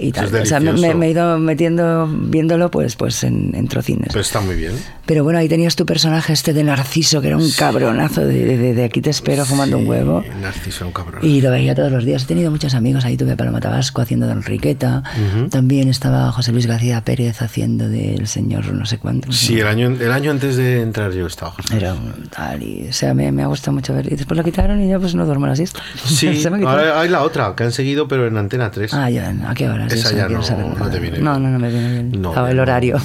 [0.01, 0.27] Y tal.
[0.35, 4.09] es o sea, me, he ido metiendo, viéndolo pues, pues en, en trocines.
[4.09, 4.73] Pero está muy bien.
[5.07, 8.57] Pero bueno, ahí tenías tu personaje este de Narciso, que era un cabronazo de, de-
[8.57, 10.25] de- de aquí te espero fumando un huevo.
[10.41, 11.21] Narciso, un cabrón.
[11.25, 12.23] Y lo veía todos los días.
[12.23, 13.05] He tenido muchos amigos.
[13.05, 15.03] Ahí tuve a Paloma Tabasco haciendo de Enriqueta.
[15.51, 19.33] También estaba José Luis García Pérez haciendo del señor no sé cuánto.
[19.33, 21.51] Sí, el año, el año antes de entrar yo estaba.
[21.53, 21.77] José.
[21.77, 22.87] Era un tal y...
[22.89, 24.07] O sea, me, me ha gustado mucho ver.
[24.13, 25.81] Y después lo quitaron y ya pues no duermo la siesta.
[26.05, 28.93] Sí, ahora hay la otra, que han seguido, pero en Antena 3.
[28.95, 29.87] Ah, ya, ¿a qué hora?
[29.95, 30.91] Esa ya quiero no- saber no nada.
[30.91, 31.43] te viene No, bien.
[31.45, 32.23] no, no me viene bien.
[32.23, 32.63] No, el no.
[32.63, 32.99] horario.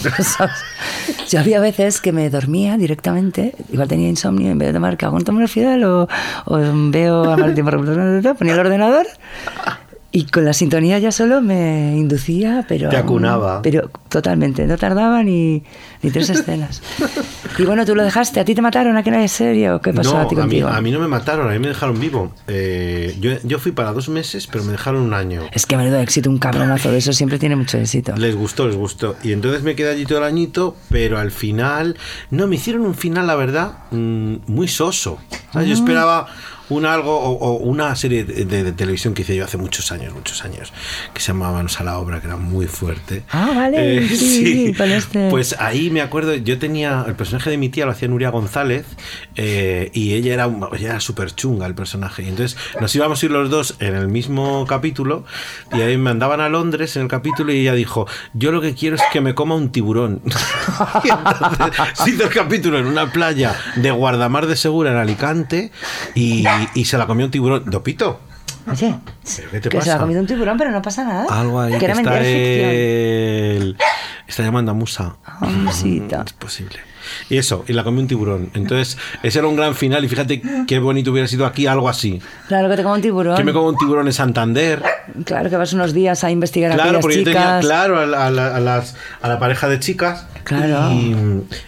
[1.30, 5.24] Yo había veces que me dormía directamente, igual tenía insomnio, en vez de tomar cagón,
[5.24, 6.08] tomo el fidel o,
[6.46, 6.58] o
[6.92, 7.76] veo a Martín por
[8.38, 9.08] ponía el ordenador
[10.16, 12.88] y con la sintonía ya solo me inducía, pero...
[12.88, 13.62] Te acunaba.
[13.62, 15.62] Pero totalmente, no tardaba ni,
[16.02, 16.82] ni tres escenas.
[17.60, 19.92] Y bueno, tú lo dejaste, ¿a ti te mataron aquí en la serie o qué
[19.92, 20.70] pasó no, a ti mí, contigo?
[20.70, 22.32] a mí no me mataron, a mí me dejaron vivo.
[22.48, 25.42] Eh, yo, yo fui para dos meses, pero me dejaron un año.
[25.52, 28.16] Es que menudo éxito, un cabronazo de eso siempre tiene mucho éxito.
[28.16, 29.18] Les gustó, les gustó.
[29.22, 31.98] Y entonces me quedé allí todo el añito, pero al final,
[32.32, 35.18] no, me hicieron un final, la verdad, mm, muy soso.
[35.52, 35.68] ¿Sabes?
[35.68, 35.78] Yo Ah.
[35.80, 36.28] esperaba
[36.70, 39.92] un algo o, o una serie de, de- de televisión que hice yo hace muchos
[39.92, 40.74] años, muchos años,
[41.14, 43.24] que se llamaba Manos a la obra, que era muy fuerte.
[43.32, 47.58] Ah, vale, Eh, sí, con este- Pues ahí me acuerdo, yo tenía, el personaje de
[47.58, 48.86] mi tía lo hacía Nuria González
[49.36, 52.24] eh, y ella era, ella era súper chunga el personaje.
[52.24, 55.26] Y entonces nos íbamos a ir los dos en el mismo capítulo
[55.72, 58.74] y ahí me mandaban a Londres en el capítulo y ella dijo, yo lo que
[58.74, 60.22] quiero es que me coma un tiburón.
[61.04, 65.72] y entonces se hizo el capítulo en una playa de Guardamar de Segura en Alicante
[66.16, 66.46] y,
[66.76, 67.64] y se la comió un tiburón.
[67.66, 68.20] Dopito.
[68.72, 68.96] Oye,
[69.36, 71.26] ¿Pero qué te que se la ha comido un tiburón, pero no pasa nada.
[71.40, 73.78] Algo ahí Que era está, el-
[74.28, 75.18] está llamando a Musa.
[75.42, 76.24] Musita.
[76.26, 76.80] Es posible.
[77.30, 78.50] Y eso, y la comió un tiburón.
[78.54, 80.04] Entonces, ese era un gran final.
[80.04, 82.22] Y fíjate qué bonito hubiera sido aquí algo así.
[82.48, 83.36] Claro que te como un tiburón.
[83.38, 84.82] Que me como un tiburón en Santander.
[85.26, 87.66] Claro que vas unos días a investigar a Claro, aquellas porque yo tenía chicas.
[87.66, 90.26] claro a la, a la- a las, a la pareja de chicas.
[90.44, 90.92] Claro.
[90.94, 91.16] Y,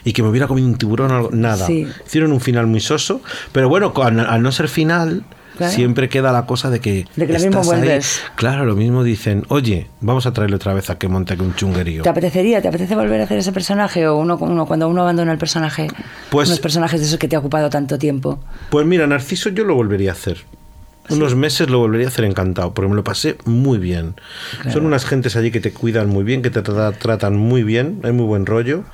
[0.04, 1.30] y que me hubiera comido un tiburón o algo.
[1.32, 1.66] Nada.
[1.66, 1.86] Sí.
[2.06, 3.20] Hicieron un final muy soso.
[3.52, 5.24] Pero bueno, al no ser final.
[5.58, 5.72] Claro.
[5.72, 7.04] siempre queda la cosa de que.
[7.16, 7.66] De que lo mismo ahí.
[7.66, 8.22] vuelves.
[8.36, 11.54] Claro, lo mismo dicen, oye, vamos a traerle otra vez a que monte aquí un
[11.54, 12.02] chunguerío.
[12.04, 12.62] ¿Te apetecería?
[12.62, 14.06] ¿Te apetece volver a hacer ese personaje?
[14.06, 15.88] O uno, uno cuando uno abandona el personaje,
[16.30, 18.38] Pues- unos personajes de esos que te ha ocupado tanto tiempo.
[18.70, 20.38] Pues mira, Narciso yo lo volvería a hacer.
[21.10, 24.14] Unos meses lo volvería a hacer encantado, porque me lo pasé muy bien.
[24.72, 28.00] Son unas gentes allí que te cuidan muy bien, que te tra- tratan muy bien,
[28.04, 28.84] hay muy buen rollo.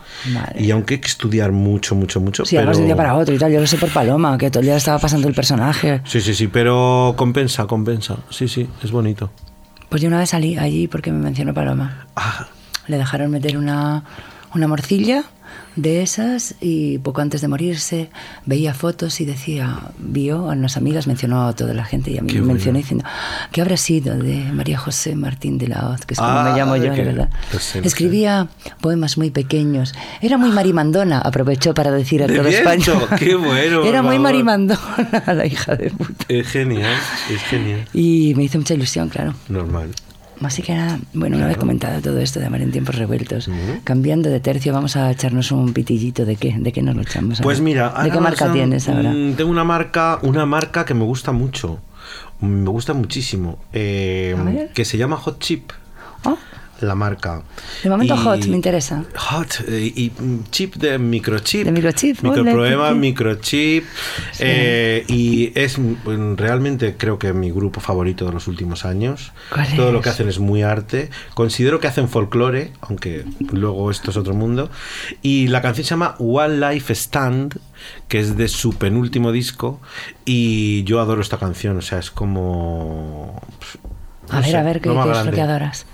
[0.58, 2.44] Y aunque hay que estudiar mucho, mucho, mucho.
[2.44, 2.72] Sí, pero...
[2.72, 3.52] de un día para otro y tal.
[3.52, 6.02] Yo lo sé por Paloma, que todo el día estaba pasando el personaje.
[6.04, 8.16] Sí, sí, sí, pero compensa, compensa.
[8.30, 9.30] Sí, sí, es bonito.
[9.88, 12.06] Pues yo una vez salí allí porque me mencionó Paloma.
[12.16, 12.46] Ah,
[12.88, 14.04] Le dejaron meter una,
[14.54, 15.24] una morcilla
[15.76, 18.08] de esas y poco antes de morirse
[18.46, 22.22] veía fotos y decía, vio a unas amigas, mencionó a toda la gente y a
[22.22, 22.54] mí Qué bueno.
[22.54, 23.04] mencionó diciendo,
[23.52, 26.06] ¿qué habrá sido de María José Martín de la Hoz?
[26.06, 27.28] Que es como Ah, me llamo yo, que- verdad.
[27.58, 28.48] sé, lo Escribía
[28.80, 29.94] poemas muy pequeños.
[30.20, 32.84] Era muy marimandona, aprovechó para decir a De España.
[33.18, 34.80] qué bueno, Era muy marimandona
[35.26, 36.24] la hija de puta.
[36.28, 36.94] es genial,
[37.30, 37.86] es genial.
[37.92, 39.34] Y me hizo mucha ilusión, claro.
[39.48, 39.90] Normal.
[40.42, 43.48] Así que nada, bueno, una vez comentado todo esto de amar en tiempos revueltos,
[43.84, 47.40] cambiando de tercio, vamos a echarnos un pitillito de qué, de qué nos lo echamos.
[47.40, 47.64] Pues ahora?
[47.64, 49.10] mira, ¿de qué marca tienes ahora?
[49.12, 51.78] mm, Tengo una marca, una marca que me gusta mucho.
[52.40, 53.58] Me gusta muchísimo.
[53.72, 55.70] eh, que se llama Hot Chip.
[56.24, 56.36] Oh,
[56.86, 57.42] La marca.
[57.82, 59.04] de momento Y- hot, me interesa.
[59.16, 61.64] Hot eh, y mm, chip de microchip.
[61.64, 63.84] De microchip, Microproblema, microchip.
[64.38, 69.32] eh, y es mm, realmente creo que mi grupo favorito de los últimos años.
[69.50, 71.10] ¿Cuál Todo lo que hacen es muy arte.
[71.34, 74.70] Considero que hacen folclore, aunque luego esto es otro mundo.
[75.22, 77.58] Y la canción se llama One Life Stand,
[78.08, 79.80] que es de su penúltimo disco.
[80.24, 83.40] Y yo adoro esta canción, o sea, es como.
[84.30, 85.86] A ver, sé, a ver, ¿qué, es lo que adoras?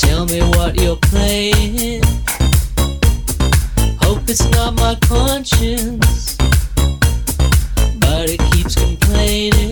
[0.00, 2.02] Tell me what you're playing.
[4.02, 6.36] Hope it's not my conscience
[8.00, 9.69] but it keeps complaining.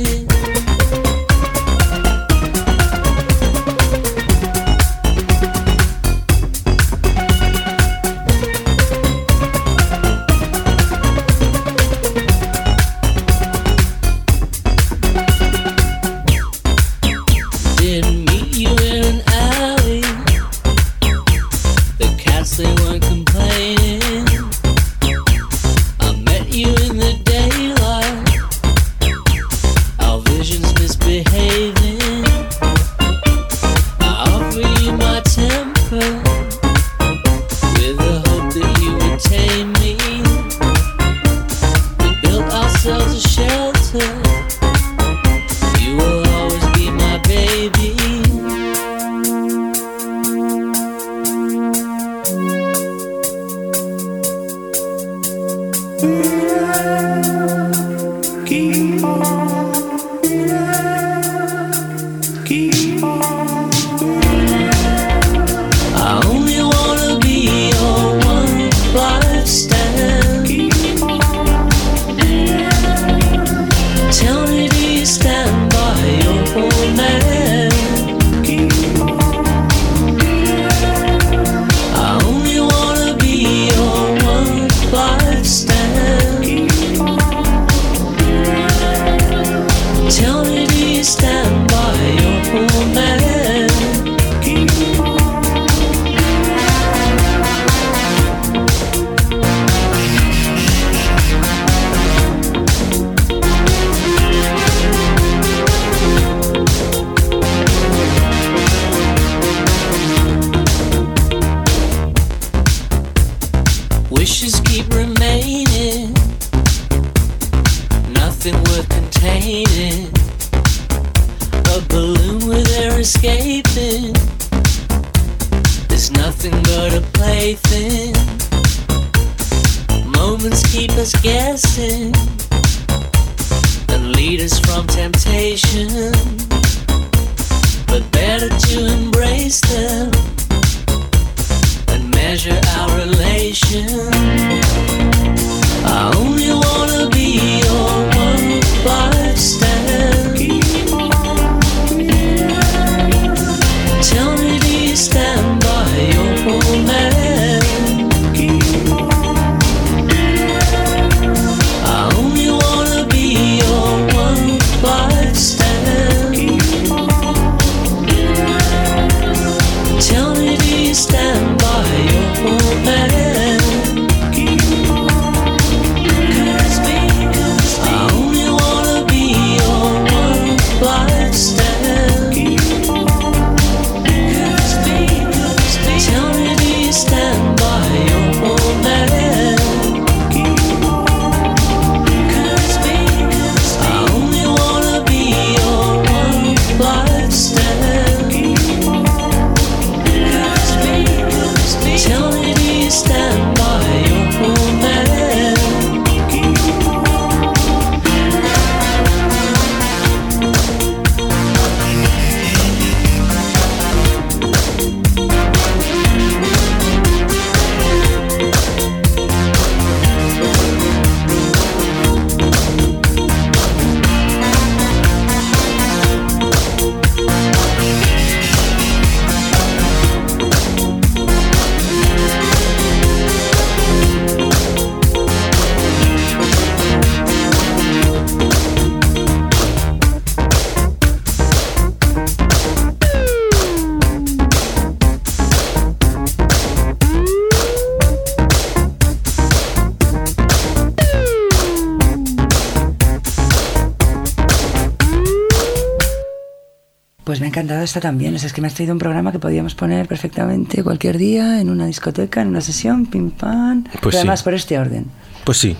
[257.68, 258.34] Encantado esta también.
[258.34, 261.60] O sea, es que me has traído un programa que podíamos poner perfectamente cualquier día
[261.60, 263.82] en una discoteca, en una sesión, pim pam.
[263.84, 264.16] Pues Pero sí.
[264.18, 265.04] además por este orden.
[265.44, 265.76] Pues sí.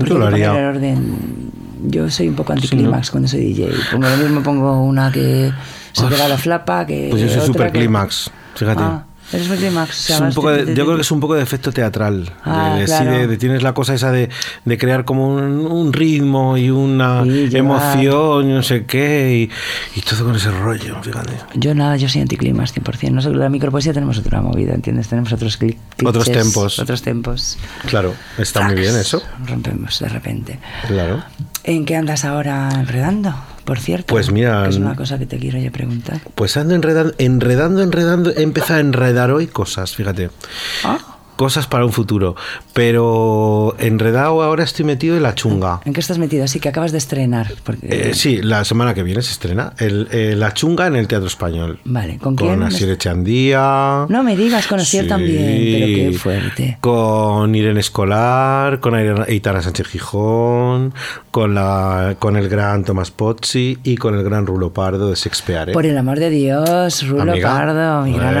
[0.00, 0.50] Yo lo haría.
[0.58, 1.16] el orden.
[1.84, 3.68] Yo soy un poco anticlímax cuando soy DJ.
[3.92, 5.52] Pongo lo mismo, pongo una que
[5.92, 6.10] se Uf.
[6.10, 7.06] pega la flapa, que.
[7.10, 8.28] Pues yo soy otra super que- clímax.
[8.56, 8.82] Fíjate.
[8.82, 9.90] Ah, clímax.
[9.90, 12.32] o sea, Es un poco de- yo creo que es un poco de efecto teatral.
[12.44, 14.28] Ah, de, sí, tienes la cosa esa de,
[14.78, 19.50] crear como un, un ritmo y una Sí, emoción y no sé qué.
[19.94, 21.32] Y, y todo con ese rollo, fíjate.
[21.54, 23.10] Yo nada, yo soy anticlímax 100%.
[23.12, 25.08] Nosotros la micropoesía tenemos otra movida, ¿entiendes?
[25.08, 26.78] Tenemos otros cli- Otros tempos.
[26.78, 27.58] Otros tempos.
[27.86, 29.22] Claro, está muy bien eso.
[29.46, 30.58] Rompemos de repente.
[30.86, 31.22] Claro.
[31.64, 33.34] ¿En qué andas ahora enredando?
[33.64, 34.06] Por cierto.
[34.06, 36.20] Pues mira, que es una cosa que te quiero yo preguntar.
[36.34, 38.30] Pues ando enredando, enredando, enredando.
[38.30, 40.30] He empezado a enredar hoy cosas, fíjate.
[40.84, 40.98] Ah,
[41.40, 42.36] Cosas para un futuro.
[42.74, 45.80] Pero enredado ahora estoy metido en la chunga.
[45.86, 46.44] ¿En qué estás metido?
[46.44, 47.50] Así que acabas de estrenar.
[47.64, 51.08] Porque, Eh, sí, la semana que viene se estrena el, eh, La Chunga en el
[51.08, 51.78] Teatro Español.
[51.86, 52.50] Vale, ¿con quién?
[52.56, 54.04] Con Asier Echandía.
[54.10, 55.08] No me digas, con Asier Sí.
[55.08, 56.76] también, pero qué fuerte.
[56.82, 60.92] Con Irene Escolar, con Aitana Sánchez Gijón,
[61.30, 65.72] con, la, con el gran Tomás Pozzi y con el gran Rulo Pardo de Shakespeare.
[65.72, 67.48] Por el amor de Dios, Rulo Amiga.
[67.50, 68.38] Pardo, mi gran Eh.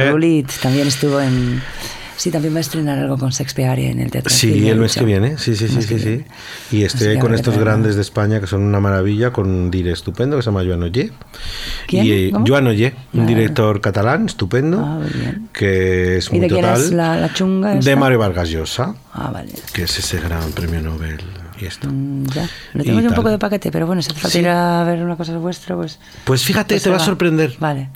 [0.00, 1.62] amigo Rulit, también estuvo en...
[2.22, 5.04] Sí, también va a estrenar algo con Shakespeare en el Teatro Sí, el mes que
[5.04, 6.24] viene, sí, sí, sí, sí, sí.
[6.70, 10.36] Y estoy con estos grandes de España que son una maravilla, con un director estupendo
[10.36, 11.10] que se llama Joan Ollé.
[11.88, 12.06] ¿Quién?
[12.06, 12.32] Y eh.
[12.46, 16.80] Joan Ollé, un director catalán estupendo, Ah, muy que es ¿Y muy de quién total.
[16.80, 17.74] es la, chunga?
[17.74, 17.96] de?
[17.96, 19.50] Mario Vargas Llosa, Ah, vale.
[19.72, 21.18] que es ese gran premio Nobel
[21.62, 21.88] y esto.
[21.90, 22.48] Mm, ya.
[22.74, 24.38] Lo tengo yo un poco de paquete, pero bueno, si hace falta Sí.
[24.40, 25.98] ir a ver una cosa vuestra, pues...
[26.24, 27.56] Pues fíjate, pues te va a sorprender.
[27.58, 27.90] Vale.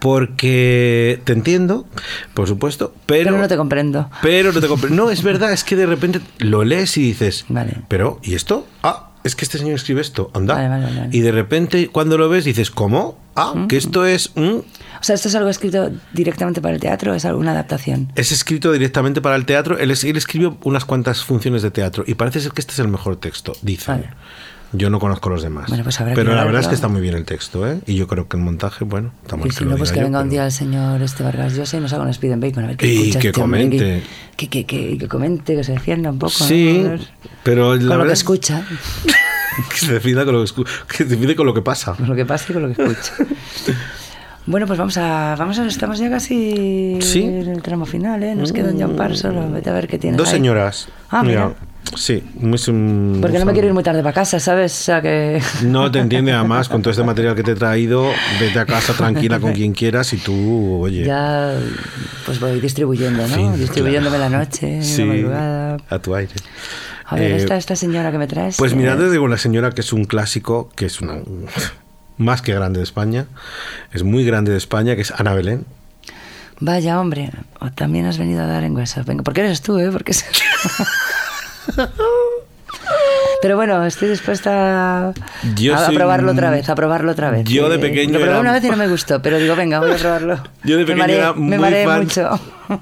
[0.00, 1.86] Porque te entiendo,
[2.34, 4.08] por supuesto, pero, Pero no te comprendo.
[4.22, 7.44] pero no te compre- No, es verdad, es que de repente lo lees y dices,
[7.48, 7.78] Vale.
[7.88, 8.66] pero, ¿y esto?
[8.82, 10.54] Ah, es que este señor escribe esto, anda.
[10.54, 11.08] Vale, vale, vale.
[11.12, 13.18] Y de repente cuando lo ves dices, ¿cómo?
[13.34, 14.32] Ah, que esto es...
[14.34, 14.64] mm, O
[15.02, 18.10] sea, ¿esto es algo escrito directamente para el teatro o es alguna adaptación?
[18.14, 19.78] es escrito directamente para el teatro.
[19.78, 22.88] Él, él escribió unas cuantas funciones de teatro y parece ser que este es el
[22.88, 24.04] mejor texto, dicen.
[24.72, 25.68] Yo no conozco los demás.
[25.68, 27.78] Bueno, pues habrá que pero la verdad es que está muy bien el texto, ¿eh?
[27.86, 29.98] Y yo creo que el montaje, bueno, está mal Y que si no, pues que
[30.00, 32.32] yo, venga un pero- día el señor este Vargas Llosa y nos haga un speed
[32.32, 32.64] and bacon.
[32.64, 34.02] A ver qué Y que este hombre, comente.
[34.36, 36.34] Que, que, que, que comente, que se defienda un poco.
[36.40, 36.46] ¿no?
[36.46, 37.00] Sí, ver,
[37.42, 38.66] pero la Con lo que es escucha,
[39.70, 40.52] que se decida con lo que,
[40.88, 41.94] que se con lo que pasa.
[41.94, 43.12] con lo que pasa y con lo que escucha.
[44.48, 47.22] Bueno, pues vamos a, vamos a, estamos ya casi Sí.
[47.24, 48.36] en el tramo final, ¿eh?
[48.36, 49.50] Nos quedan ya un par solo.
[49.50, 50.34] Vete a ver qué tienes Dos ahí.
[50.34, 50.88] señoras.
[51.10, 51.52] Ah, mira.
[51.94, 52.22] Sí,
[52.52, 53.18] es un...
[53.22, 54.72] Porque no me quiero ir muy tarde para casa, ¿sabes?
[54.80, 55.40] O sea que...
[55.62, 58.10] No te entiende además con todo este material que te he traído,
[58.40, 61.54] vete a casa tranquila con quien quieras y tú, oye, Ya
[62.26, 63.34] pues voy distribuyendo, ¿no?
[63.34, 64.32] fin, Distribuyéndome claro.
[64.32, 65.76] la noche, Sí, la madrugada.
[65.88, 66.32] a tu aire.
[67.06, 68.56] A ver, Eh, esta, esta señora que me traes.
[68.56, 71.18] Pues mira, eh, te digo la señora que es un clásico, que es una
[72.18, 73.26] más que grande de España,
[73.92, 75.64] es muy grande de España, que es Ana Belén.
[76.58, 77.30] Vaya, hombre,
[77.60, 79.06] o también has venido a dar en WhatsApp.
[79.06, 79.90] Venga, porque eres tú, ¿eh?
[79.92, 80.24] Porque es-
[83.42, 85.12] Pero bueno, estoy dispuesta a,
[85.56, 87.44] Yo a soy probarlo otra vez, a probarlo otra vez.
[87.44, 89.54] Yo de Eh, pequeño Lo probé era- una vez y no me gustó, pero digo,
[89.54, 90.40] venga, voy a probarlo.
[90.64, 92.00] Yo de Me pequeño mareé- era Me muy mareé fan.
[92.02, 92.40] mucho.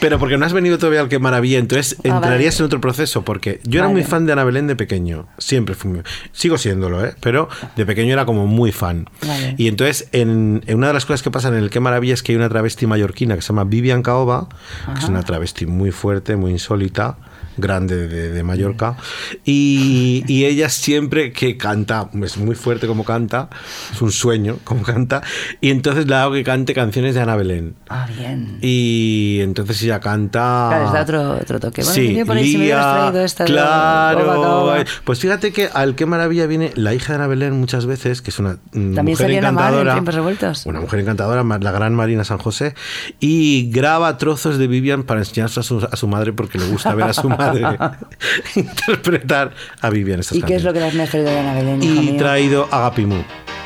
[0.00, 2.62] Pero porque no has venido todavía al Qué Maravilla, entonces Ah, entrarías vale.
[2.62, 5.90] en otro proceso, porque yo era muy fan de Ana Belén de pequeño, siempre fui
[5.90, 6.02] muy,
[6.32, 7.14] sigo siéndolo, ¿eh?
[7.20, 9.06] pero de pequeño era como muy fan.
[9.26, 9.54] Vale.
[9.58, 12.22] Y entonces, en, en una de las cosas que pasan en el Qué Maravilla es
[12.22, 14.48] que hay una travesti mallorquina que se llama Vivian Caoba,
[14.94, 17.16] que es una travesti muy fuerte, muy insólita,
[17.58, 18.96] grande de, de Mallorca,
[19.44, 23.48] y, y ella siempre que canta, es muy fuerte como canta,
[23.92, 25.22] es un sueño como canta,
[25.60, 27.74] y entonces le hago que cante canciones de Ana Belén.
[27.88, 28.58] Ah, bien.
[28.62, 30.68] Y entonces ella canta.
[30.70, 31.82] Claro, les da otro, otro toque.
[31.82, 34.24] Bueno, sí, por ahí si Lía, traído esta de claro.
[34.24, 34.84] Oba Caoba.
[35.04, 38.30] Pues fíjate que al qué maravilla viene la hija de Ana Belén muchas veces, que
[38.30, 39.92] es una También mujer en la en encantadora.
[39.94, 40.66] Tiempos Revueltos.
[40.66, 42.74] Una mujer encantadora, la gran Marina San José,
[43.20, 46.94] y graba trozos de Vivian para enseñarse a su, a su madre porque le gusta
[46.94, 47.47] ver a su madre
[48.54, 51.54] interpretar a Vivian estas ¿Y qué es lo que las me has traído de Ana
[51.54, 53.22] Belén, Y traído a Gapimu.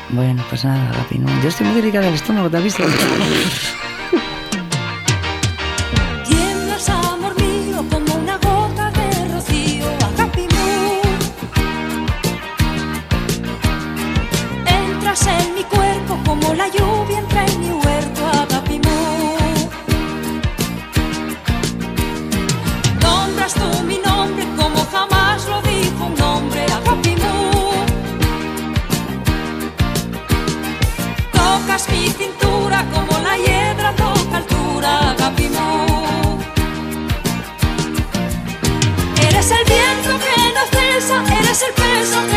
[0.09, 1.41] Bueno, pues nada, Gapi, no.
[1.41, 2.83] Yo estoy muy delicada del estómago, ¿te has visto?
[41.53, 42.32] eres el peso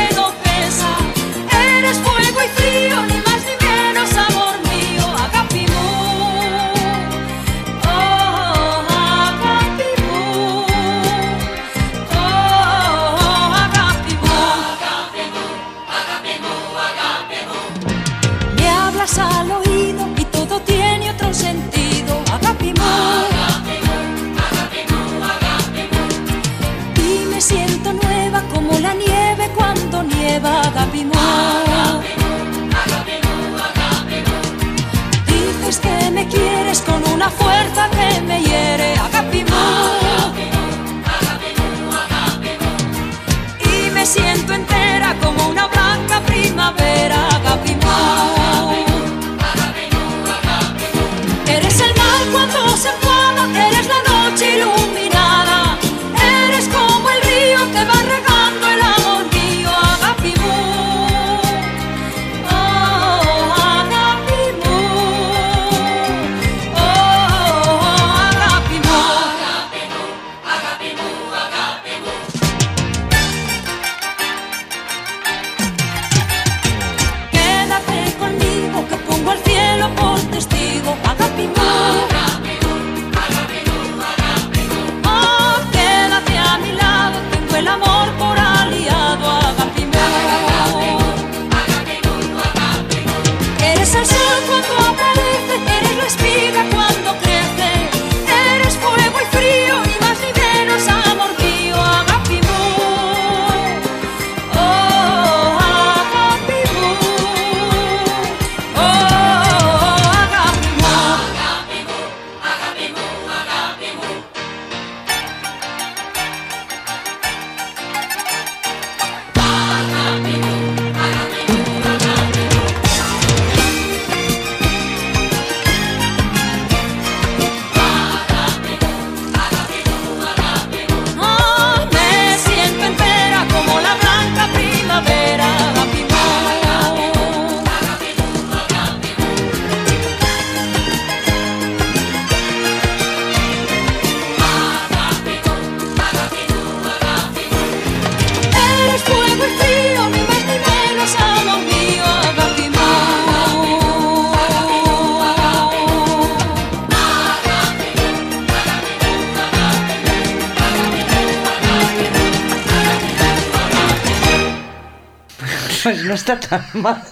[166.34, 167.02] está tan mal.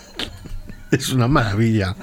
[0.90, 1.94] Es una maravilla.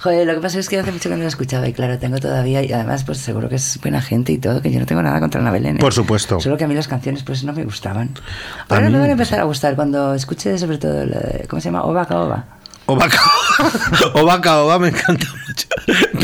[0.00, 2.18] Joder, lo que pasa es que hace mucho que no la escuchaba y claro, tengo
[2.18, 5.02] todavía, y además pues seguro que es buena gente y todo, que yo no tengo
[5.02, 5.76] nada contra Ana Belén.
[5.76, 5.80] ¿eh?
[5.80, 6.40] Por supuesto.
[6.40, 8.10] Solo que a mí las canciones pues no me gustaban.
[8.68, 11.66] Ahora me van a empezar a gustar cuando escuche sobre todo, la de- ¿cómo se
[11.68, 11.82] llama?
[11.84, 12.44] Ovaca Ova.
[12.86, 15.68] Oba Caoba me encanta mucho.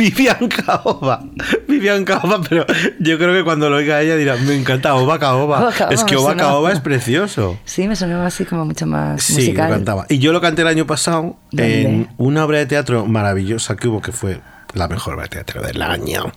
[0.00, 1.22] Vivian Caoba.
[1.68, 2.64] Vivian Caoba, pero
[2.98, 5.60] yo creo que cuando lo oiga ella dirá, me encanta Oba Caoba.
[5.60, 6.34] Oba Caoba Es que Oba.
[6.36, 7.58] Caoba es precioso.
[7.66, 9.68] Sí, me sonaba así como mucho más Sí, musical.
[9.68, 10.06] lo cantaba.
[10.08, 11.82] Y yo lo canté el año pasado ¿Dónde?
[11.82, 14.40] en una obra de teatro maravillosa que hubo, que fue
[14.72, 16.32] la mejor obra de teatro del año.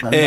[0.00, 0.18] ¿Dónde,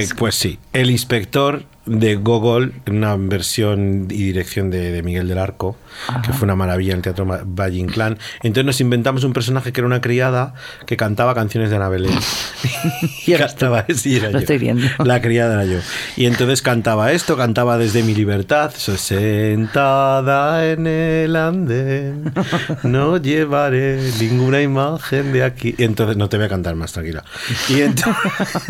[0.00, 5.38] Eh, pues sí, El Inspector de Gogol, una versión y dirección de, de Miguel del
[5.38, 5.76] Arco,
[6.24, 8.18] que fue una maravilla en el Teatro Valle Inclán.
[8.42, 10.54] Entonces nos inventamos un personaje que era una criada
[10.86, 12.12] que cantaba canciones de Ana Belén.
[13.26, 14.38] y cantaba, sí, era Lo yo.
[14.38, 14.86] estoy viendo.
[15.04, 15.78] La criada era yo.
[16.16, 22.32] Y entonces cantaba esto, cantaba desde mi libertad, soy sentada en el andén,
[22.82, 25.74] no llevaré ninguna imagen de aquí.
[25.78, 27.24] Y entonces, no te voy a cantar más, tranquila.
[27.68, 28.14] Y entonces,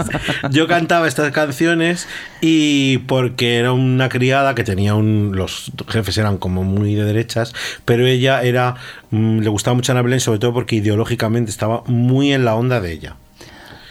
[0.51, 2.07] yo cantaba estas canciones
[2.41, 5.33] y porque era una criada que tenía un...
[5.35, 7.53] Los jefes eran como muy de derechas,
[7.85, 8.77] pero ella era...
[9.11, 12.55] mm, le gustaba mucho a Ana Belén, sobre todo porque ideológicamente estaba muy en la
[12.55, 13.17] onda de ella.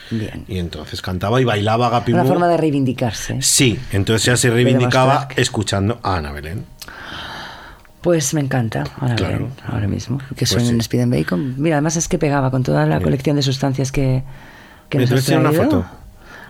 [0.10, 0.44] Bien.
[0.50, 2.18] Y entonces cantaba y bailaba Agapimu.
[2.20, 3.42] Una forma de reivindicarse.
[3.42, 6.66] Sí, entonces ya se reivindicaba escuchando a Ana Belén.
[8.02, 9.38] Pues me encanta, ahora, Claro.
[9.38, 10.18] bien, ahora mismo.
[10.30, 10.74] Que Pues suenen sí.
[10.74, 11.54] en Speed and Bacon.
[11.58, 14.24] Mira, además es que pegaba con toda la colección de sustancias que,
[14.90, 15.72] que Me nos has traes una traído.
[15.72, 15.86] foto.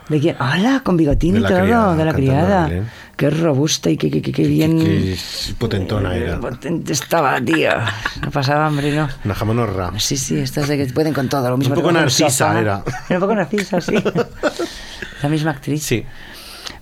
[0.09, 0.35] ¿De quién?
[0.39, 0.81] ¡Hala!
[0.83, 2.69] Con bigotín y todo, criada, de la criada.
[3.15, 4.79] Qué robusta y qué, qué, qué- qué bien.
[4.79, 5.15] Que
[5.57, 6.39] potentona eh, era.
[6.39, 7.69] potente estaba, tío.
[8.23, 9.07] No pasaba hambre, ¿no?
[9.23, 9.91] Una jamonorra.
[9.99, 11.75] Sí, sí, estas de que pueden con todo, lo mismo.
[11.75, 12.83] Un poco narcisa era.
[13.09, 13.93] Era un poco narcisa, sí.
[15.23, 15.83] La misma actriz.
[15.83, 16.03] Sí.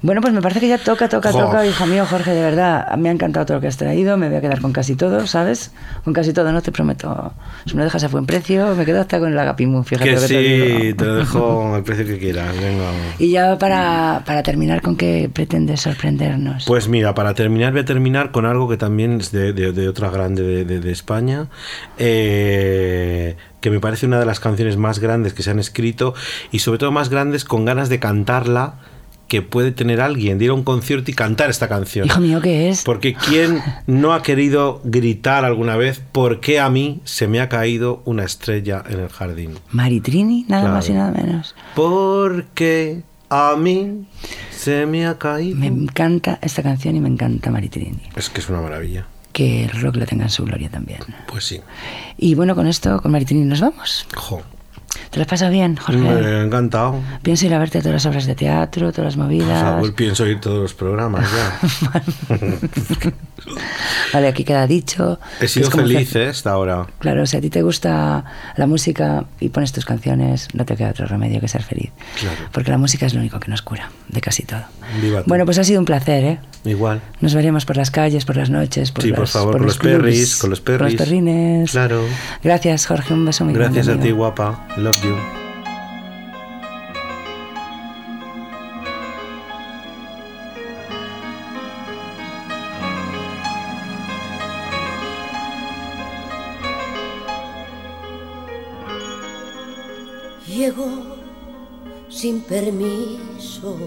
[0.01, 2.95] Bueno, pues me parece que ya toca, toca, toca, hijo mío, Jorge, de verdad.
[2.97, 4.15] Me ha encantado todo lo que has traído.
[4.17, 5.71] Me voy a quedar con casi todo, ¿sabes?
[6.03, 7.34] Con casi todo, no te prometo.
[7.65, 10.15] Si me lo dejas a buen precio, me quedo hasta con el agapimu, fíjate Que
[10.15, 10.95] lo que te sí, digo.
[10.97, 12.55] te lo dejo al precio que quieras.
[12.59, 12.86] Venga.
[13.19, 16.65] Y ya para, para terminar, ¿con qué pretendes sorprendernos?
[16.65, 19.88] Pues mira, para terminar, voy a terminar con algo que también es de, de- de
[19.89, 21.47] otra grande de, de- de España,
[21.97, 26.13] eh, que me parece una de las canciones más grandes que se han escrito
[26.51, 28.75] y sobre todo más grandes con ganas de cantarla
[29.30, 32.05] que puede tener alguien, de ir a un concierto y cantar esta canción.
[32.07, 32.84] Hijo mío, ¿qué es?
[32.84, 37.47] Porque ¿quién no ha querido gritar alguna vez por qué a mí se me ha
[37.47, 39.51] caído una estrella en el jardín?
[39.71, 40.75] Maritrini, nada Claro.
[40.75, 41.55] más y nada menos.
[41.75, 44.07] Porque a mí
[44.51, 45.57] se me ha caído.
[45.57, 48.01] Me encanta esta canción y me encanta Maritrini.
[48.15, 49.05] Es que es una maravilla.
[49.32, 50.99] Que el rock lo tenga en su gloria también.
[51.27, 51.61] Pues sí.
[52.17, 54.07] Y bueno, con esto, con Maritrini nos vamos.
[54.15, 54.41] Jo.
[55.10, 56.00] ¿Te lo has pasado bien, Jorge?
[56.02, 56.96] Me ha encantado.
[57.22, 59.62] Pienso ir a verte a todas las obras de teatro, todas las Por movidas.
[59.62, 61.60] favor, pienso ir todos los programas ya.
[64.14, 65.20] Vale, aquí queda dicho.
[65.40, 66.30] He sido feliz hacer- ¿eh?
[66.30, 66.88] hasta ahora.
[67.00, 68.24] Claro, si a ti te gusta
[68.56, 71.92] la música y pones tus canciones, no te queda otro remedio que ser feliz.
[72.20, 72.38] Claro.
[72.52, 74.64] Porque la música es lo único que nos cura de casi todo.
[75.26, 76.40] Bueno, pues ha sido un placer, ¿eh?
[76.66, 77.02] Igual.
[77.22, 79.78] Nos veremos por las calles, por las noches, por sí, los, por favor, con los,
[79.78, 80.80] clubs, perris, con los perris.
[80.80, 81.72] Con los perrines.
[81.72, 82.04] Claro.
[82.44, 83.14] Gracias, Jorge.
[83.14, 84.68] Un beso muy Gracias grande, a ti, guapa.
[84.78, 85.49] Love you.
[102.22, 103.78] Sin permiso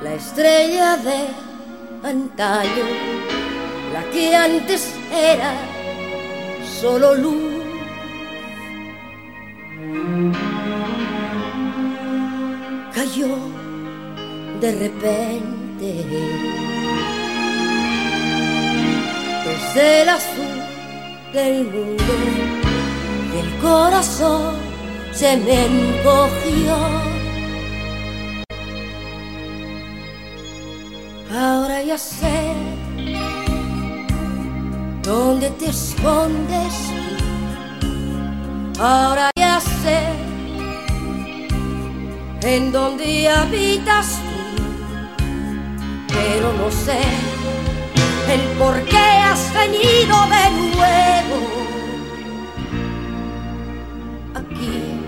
[0.00, 2.86] la estrella de antaño,
[3.92, 5.54] la que antes era
[6.80, 7.52] solo luz.
[12.94, 13.34] Cayó
[14.60, 15.88] de repente
[19.46, 20.54] desde el azul
[21.32, 22.14] del mundo
[23.34, 24.71] y el corazón
[25.12, 26.76] se me encogió.
[31.34, 32.52] Ahora ya sé
[35.02, 36.74] dónde te escondes.
[38.78, 40.00] Ahora ya sé
[42.42, 44.64] en dónde habitas tú.
[46.08, 47.00] Pero no sé
[48.32, 51.62] el por qué has venido de nuevo
[54.34, 55.01] aquí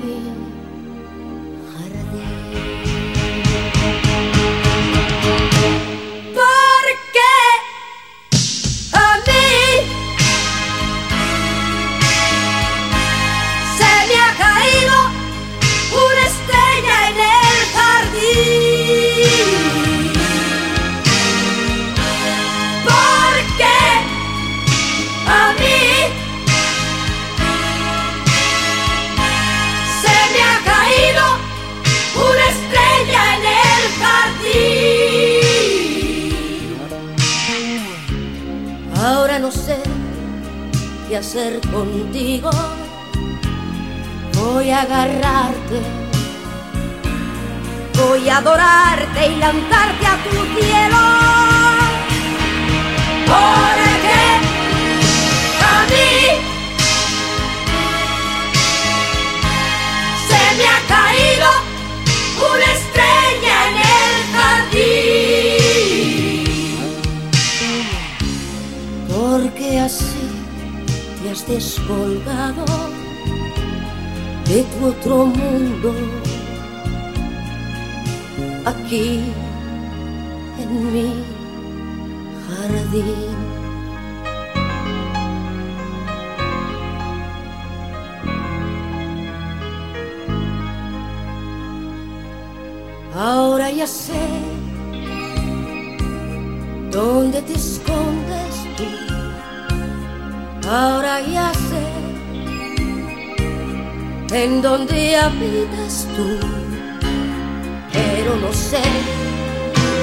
[0.00, 0.21] a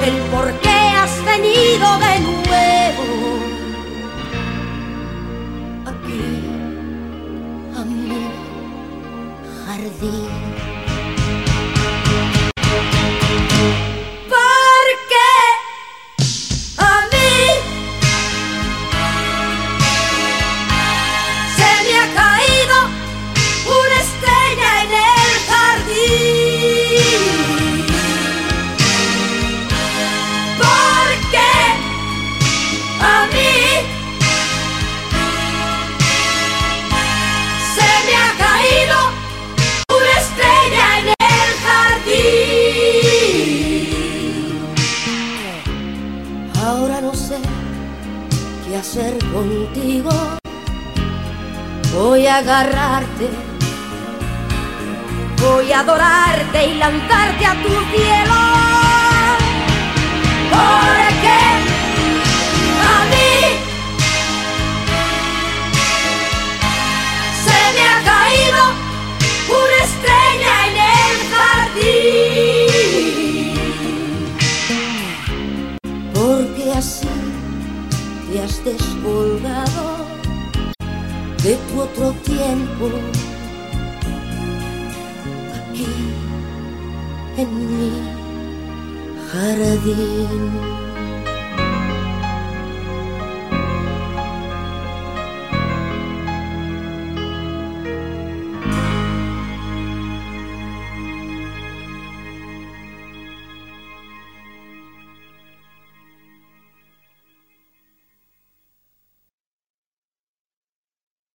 [0.10, 3.08] el por qué has venido de nuevo
[5.92, 6.24] aquí
[7.78, 8.10] a mi
[9.66, 10.69] jardín.